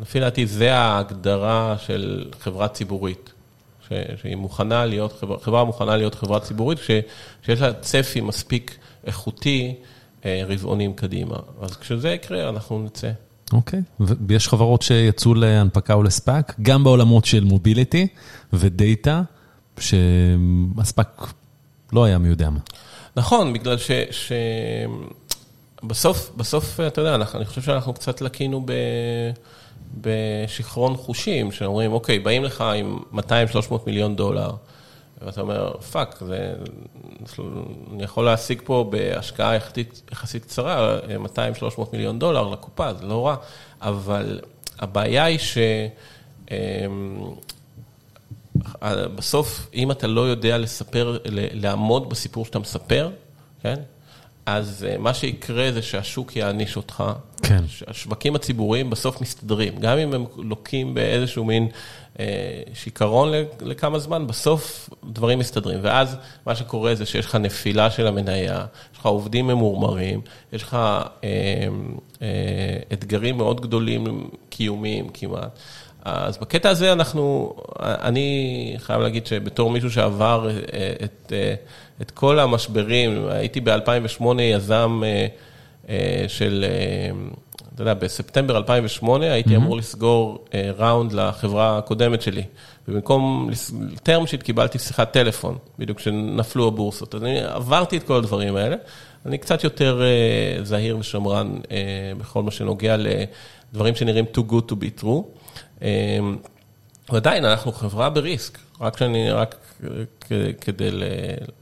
לפי 0.00 0.20
דעתי, 0.20 0.46
זה 0.46 0.74
ההגדרה 0.74 1.76
של 1.78 2.30
חברה 2.40 2.68
ציבורית. 2.68 3.32
ש, 3.88 3.92
שהיא 4.22 4.36
מוכנה 4.36 4.86
להיות, 4.86 5.12
חברה, 5.20 5.38
חברה 5.38 5.64
מוכנה 5.64 5.96
להיות 5.96 6.14
חברה 6.14 6.40
ציבורית, 6.40 6.78
ש, 6.78 6.90
שיש 7.42 7.60
לה 7.60 7.72
צפי 7.72 8.20
מספיק 8.20 8.76
איכותי 9.06 9.74
אה, 10.24 10.42
רבעונים 10.48 10.94
קדימה. 10.94 11.36
אז 11.60 11.76
כשזה 11.76 12.10
יקרה, 12.10 12.48
אנחנו 12.48 12.82
נצא. 12.82 13.10
אוקיי, 13.52 13.82
ויש 14.00 14.48
חברות 14.48 14.82
שיצאו 14.82 15.34
להנפקה 15.34 15.94
או 15.94 16.02
לספאק, 16.02 16.54
גם 16.62 16.84
בעולמות 16.84 17.24
של 17.24 17.44
מוביליטי 17.44 18.06
ודאטה, 18.52 19.22
שהספאק 19.78 21.32
לא 21.92 22.04
היה 22.04 22.18
מי 22.18 22.28
יודע 22.28 22.50
מה. 22.50 22.58
נכון, 23.16 23.52
בגלל 23.52 23.78
ש... 23.78 23.90
ש... 24.10 24.32
בסוף, 25.82 26.30
בסוף, 26.36 26.80
אתה 26.80 27.00
יודע, 27.00 27.14
אני 27.14 27.44
חושב 27.44 27.62
שאנחנו 27.62 27.94
קצת 27.94 28.20
לקינו 28.20 28.62
ב... 28.66 28.72
בשיכרון 30.00 30.96
חושים, 30.96 31.52
שאומרים, 31.52 31.92
אוקיי, 31.92 32.18
באים 32.18 32.44
לך 32.44 32.60
עם 32.60 32.98
200-300 33.14 33.18
מיליון 33.86 34.16
דולר, 34.16 34.50
ואתה 35.22 35.40
אומר, 35.40 35.74
fuck, 35.92 36.18
זה, 36.26 36.54
אני 37.92 38.04
יכול 38.04 38.24
להשיג 38.24 38.62
פה 38.64 38.88
בהשקעה 38.90 39.54
יחסית, 39.54 40.02
יחסית 40.12 40.44
קצרה 40.44 40.98
200-300 41.76 41.80
מיליון 41.92 42.18
דולר 42.18 42.48
לקופה, 42.48 42.94
זה 42.94 43.06
לא 43.06 43.26
רע, 43.26 43.36
אבל 43.80 44.40
הבעיה 44.78 45.24
היא 45.24 45.38
ש... 45.38 45.58
אמ, 46.50 47.30
בסוף, 49.14 49.68
אם 49.74 49.90
אתה 49.90 50.06
לא 50.06 50.20
יודע 50.20 50.58
לספר, 50.58 51.18
לעמוד 51.52 52.08
בסיפור 52.08 52.44
שאתה 52.44 52.58
מספר, 52.58 53.10
כן? 53.62 53.76
אז 54.46 54.86
מה 54.98 55.14
שיקרה 55.14 55.72
זה 55.72 55.82
שהשוק 55.82 56.36
יעניש 56.36 56.76
אותך. 56.76 57.04
כן. 57.48 57.64
השווקים 57.86 58.36
הציבוריים 58.36 58.90
בסוף 58.90 59.20
מסתדרים. 59.20 59.78
גם 59.78 59.98
אם 59.98 60.14
הם 60.14 60.24
לוקים 60.36 60.94
באיזשהו 60.94 61.44
מין 61.44 61.68
אה, 62.20 62.62
שיכרון 62.74 63.32
לכמה 63.60 63.98
זמן, 63.98 64.26
בסוף 64.26 64.90
דברים 65.04 65.38
מסתדרים. 65.38 65.78
ואז 65.82 66.16
מה 66.46 66.54
שקורה 66.54 66.94
זה 66.94 67.06
שיש 67.06 67.26
לך 67.26 67.34
נפילה 67.34 67.90
של 67.90 68.06
המניה, 68.06 68.66
יש 68.92 68.98
לך 68.98 69.06
עובדים 69.06 69.46
ממורמרים, 69.46 70.20
יש 70.52 70.62
לך 70.62 70.74
אה, 70.74 71.00
אה, 72.22 72.28
אתגרים 72.92 73.36
מאוד 73.36 73.60
גדולים, 73.60 74.30
קיומיים 74.48 75.08
כמעט. 75.08 75.58
אז 76.04 76.38
בקטע 76.38 76.70
הזה 76.70 76.92
אנחנו, 76.92 77.54
אני 77.80 78.74
חייב 78.78 79.00
להגיד 79.00 79.26
שבתור 79.26 79.70
מישהו 79.70 79.90
שעבר 79.90 80.50
את, 81.04 81.32
את 82.02 82.10
כל 82.10 82.38
המשברים, 82.38 83.28
הייתי 83.28 83.60
ב-2008 83.60 84.40
יזם 84.40 85.02
של, 86.28 86.64
אתה 87.74 87.82
יודע, 87.82 87.94
בספטמבר 87.94 88.56
2008 88.56 89.32
הייתי 89.32 89.50
mm-hmm. 89.50 89.56
אמור 89.56 89.76
לסגור 89.76 90.44
ראונד 90.78 91.12
לחברה 91.12 91.78
הקודמת 91.78 92.22
שלי, 92.22 92.42
ובמקום 92.88 93.50
term 93.94 94.26
sheet 94.26 94.42
קיבלתי 94.42 94.78
שיחת 94.78 95.12
טלפון, 95.12 95.58
בדיוק 95.78 95.98
כשנפלו 95.98 96.68
הבורסות. 96.68 97.14
אז 97.14 97.22
אני 97.22 97.40
עברתי 97.40 97.96
את 97.96 98.02
כל 98.02 98.16
הדברים 98.16 98.56
האלה, 98.56 98.76
אני 99.26 99.38
קצת 99.38 99.64
יותר 99.64 100.02
זהיר 100.62 100.98
ושמרן 100.98 101.56
בכל 102.18 102.42
מה 102.42 102.50
שנוגע 102.50 102.96
לדברים 102.96 103.94
שנראים 103.94 104.24
too 104.36 104.52
good 104.52 104.72
to 104.72 104.74
be 104.74 105.02
true. 105.02 105.84
ועדיין, 107.12 107.44
אנחנו 107.44 107.72
חברה 107.72 108.10
בריסק. 108.10 108.58
רק 108.80 108.98
שאני, 108.98 109.30
רק 109.30 109.80
כדי 110.60 110.90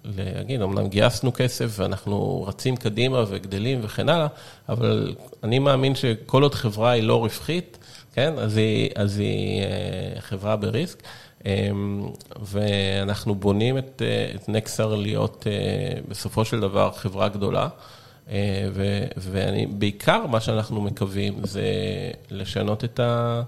להגיד, 0.05 0.63
אמנם 0.63 0.89
גייסנו 0.89 1.33
כסף 1.33 1.67
ואנחנו 1.71 2.45
רצים 2.49 2.77
קדימה 2.77 3.25
וגדלים 3.29 3.81
וכן 3.83 4.09
הלאה, 4.09 4.27
אבל 4.69 5.15
אני 5.43 5.59
מאמין 5.59 5.95
שכל 5.95 6.43
עוד 6.43 6.55
חברה 6.55 6.91
היא 6.91 7.03
לא 7.03 7.21
רווחית, 7.21 7.79
כן, 8.13 8.33
אז 8.39 8.57
היא, 8.57 8.91
אז 8.95 9.19
היא 9.19 9.63
אה, 9.63 10.21
חברה 10.21 10.57
בריסק. 10.57 11.03
אמ, 11.47 12.07
ואנחנו 12.41 13.35
בונים 13.35 13.79
את, 13.79 14.03
אה, 14.05 14.33
את 14.35 14.49
נקסר 14.49 14.95
להיות 14.95 15.47
אה, 15.47 16.01
בסופו 16.09 16.45
של 16.45 16.61
דבר 16.61 16.91
חברה 16.93 17.29
גדולה. 17.29 17.69
ובעיקר 19.17 20.27
מה 20.27 20.41
שאנחנו 20.41 20.81
מקווים 20.81 21.35
זה 21.43 21.63
לשנות 22.31 22.85
את, 22.85 23.01
ה, 23.01 23.43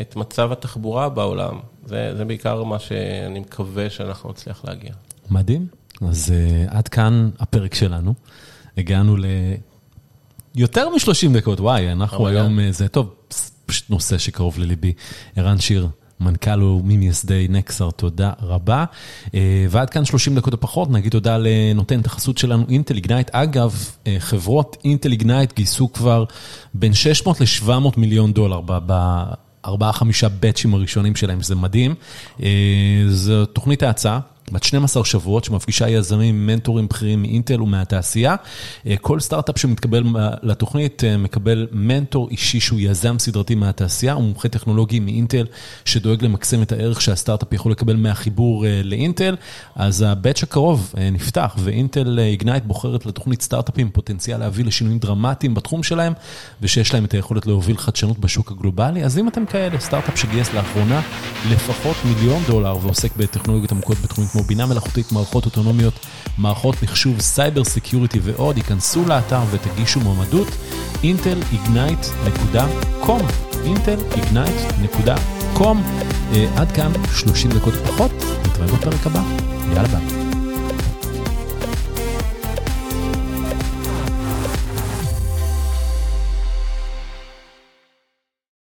את 0.00 0.16
מצב 0.16 0.52
התחבורה 0.52 1.08
בעולם. 1.08 1.58
זה, 1.86 2.16
זה 2.16 2.24
בעיקר 2.24 2.64
מה 2.64 2.78
שאני 2.78 3.40
מקווה 3.40 3.90
שאנחנו 3.90 4.30
נצליח 4.30 4.64
להגיע. 4.64 4.90
מדהים. 5.30 5.66
אז 6.08 6.32
uh, 6.32 6.76
עד 6.76 6.88
כאן 6.88 7.30
הפרק 7.40 7.74
שלנו. 7.74 8.14
הגענו 8.78 9.16
ליותר 10.56 10.88
מ-30 10.88 11.36
דקות, 11.36 11.60
וואי, 11.60 11.92
אנחנו 11.92 12.26
היום, 12.28 12.58
uh, 12.58 12.62
זה 12.70 12.88
טוב, 12.88 13.14
פשוט 13.66 13.90
נושא 13.90 14.18
שקרוב 14.18 14.58
לליבי. 14.58 14.92
ערן 15.36 15.60
שיר, 15.60 15.88
מנכ"ל 16.24 16.62
וממייסדי 16.62 17.46
נקסר, 17.50 17.90
תודה 17.90 18.32
רבה. 18.42 18.84
אה, 19.34 19.66
ועד 19.70 19.90
כאן 19.90 20.04
30 20.04 20.34
דקות 20.34 20.52
או 20.52 20.60
פחות, 20.60 20.90
נגיד 20.90 21.12
תודה 21.12 21.38
לנותן 21.38 22.00
את 22.00 22.06
החסות 22.06 22.38
שלנו, 22.38 22.64
אינטל 22.68 22.96
איגנייט. 22.96 23.30
אגב, 23.32 23.88
חברות 24.18 24.76
אינטל 24.84 25.12
איגנייט 25.12 25.56
גייסו 25.56 25.92
כבר 25.92 26.24
בין 26.74 26.94
600 26.94 27.40
ל-700 27.40 27.70
מיליון 27.96 28.32
דולר 28.32 28.60
ארבעה, 29.64 29.92
חמישה 29.92 30.28
באצ'ים 30.28 30.74
הראשונים 30.74 31.16
שלהם, 31.16 31.42
זה 31.42 31.54
מדהים. 31.54 31.94
אה, 32.42 32.48
זו 33.08 33.46
תוכנית 33.46 33.82
ההצעה. 33.82 34.20
בת 34.52 34.62
12 34.62 35.04
שבועות 35.04 35.44
שמפגישה 35.44 35.88
יזמים, 35.88 36.46
מנטורים 36.46 36.88
בכירים 36.88 37.22
מאינטל 37.22 37.62
ומהתעשייה. 37.62 38.36
אה, 38.86 38.94
כל 39.00 39.20
סטארט-אפ 39.20 39.58
שמתקבל 39.58 40.04
לתוכנית 40.42 41.04
אה, 41.04 41.16
מקבל 41.16 41.66
מנטור 41.72 42.28
אישי 42.30 42.60
שהוא 42.60 42.80
יזם 42.80 43.18
סדרתי 43.18 43.54
מהתעשייה, 43.54 44.12
הוא 44.12 44.22
מומחה 44.22 44.48
טכנולוגי 44.48 45.00
מאינטל 45.00 45.46
שדואג 45.84 46.24
למקסם 46.24 46.62
את 46.62 46.72
הערך 46.72 47.00
שהסטארט-אפ 47.00 47.52
יכול 47.52 47.72
לקבל 47.72 47.96
מהחיבור 47.96 48.66
אה, 48.66 48.80
לאינטל. 48.84 49.36
אז 49.74 50.02
ה 50.02 50.09
batch 50.09 50.42
הקרוב 50.42 50.94
נפתח 51.12 51.56
ואינטל 51.58 52.18
איגנייט 52.18 52.64
בוחרת 52.64 53.06
לתוכנית 53.06 53.42
סטארט-אפים 53.42 53.90
פוטנציאל 53.90 54.38
להביא 54.40 54.64
לשינויים 54.64 54.98
דרמטיים 54.98 55.54
בתחום 55.54 55.82
שלהם 55.82 56.12
ושיש 56.62 56.94
להם 56.94 57.04
את 57.04 57.12
היכולת 57.12 57.46
להוביל 57.46 57.76
חדשנות 57.76 58.18
בשוק 58.18 58.50
הגלובלי. 58.50 59.04
אז 59.04 59.18
אם 59.18 59.28
אתם 59.28 59.46
כאלה, 59.46 59.80
סטארט-אפ 59.80 60.18
שגייס 60.18 60.54
לאחרונה 60.54 61.02
לפחות 61.50 61.96
מיליון 62.04 62.42
דולר 62.46 62.76
ועוסק 62.82 63.16
בטכנולוגיות 63.16 63.72
עמוקות 63.72 63.98
בתחומים 63.98 64.30
כמו 64.34 64.42
בינה 64.42 64.66
מלאכותית, 64.66 65.12
מערכות 65.12 65.44
אוטונומיות, 65.44 66.06
מערכות 66.38 66.82
מחשוב, 66.82 67.20
cyber 67.20 67.64
security 67.64 68.20
ועוד, 68.22 68.56
היכנסו 68.56 69.04
לאתר 69.08 69.40
ותגישו 69.50 70.00
מועמדות, 70.00 70.48
intelignite.com, 71.02 73.22
intelignite.com. 73.64 75.76
עד 76.56 76.72
כאן 76.72 76.92
30 77.14 77.50
דקות 77.50 77.74
פחות, 77.74 78.12
נתראה 78.44 78.66
בפרק 78.66 79.06
הבא, 79.06 79.22
יאללה 79.74 79.88
ביי. 79.88 80.23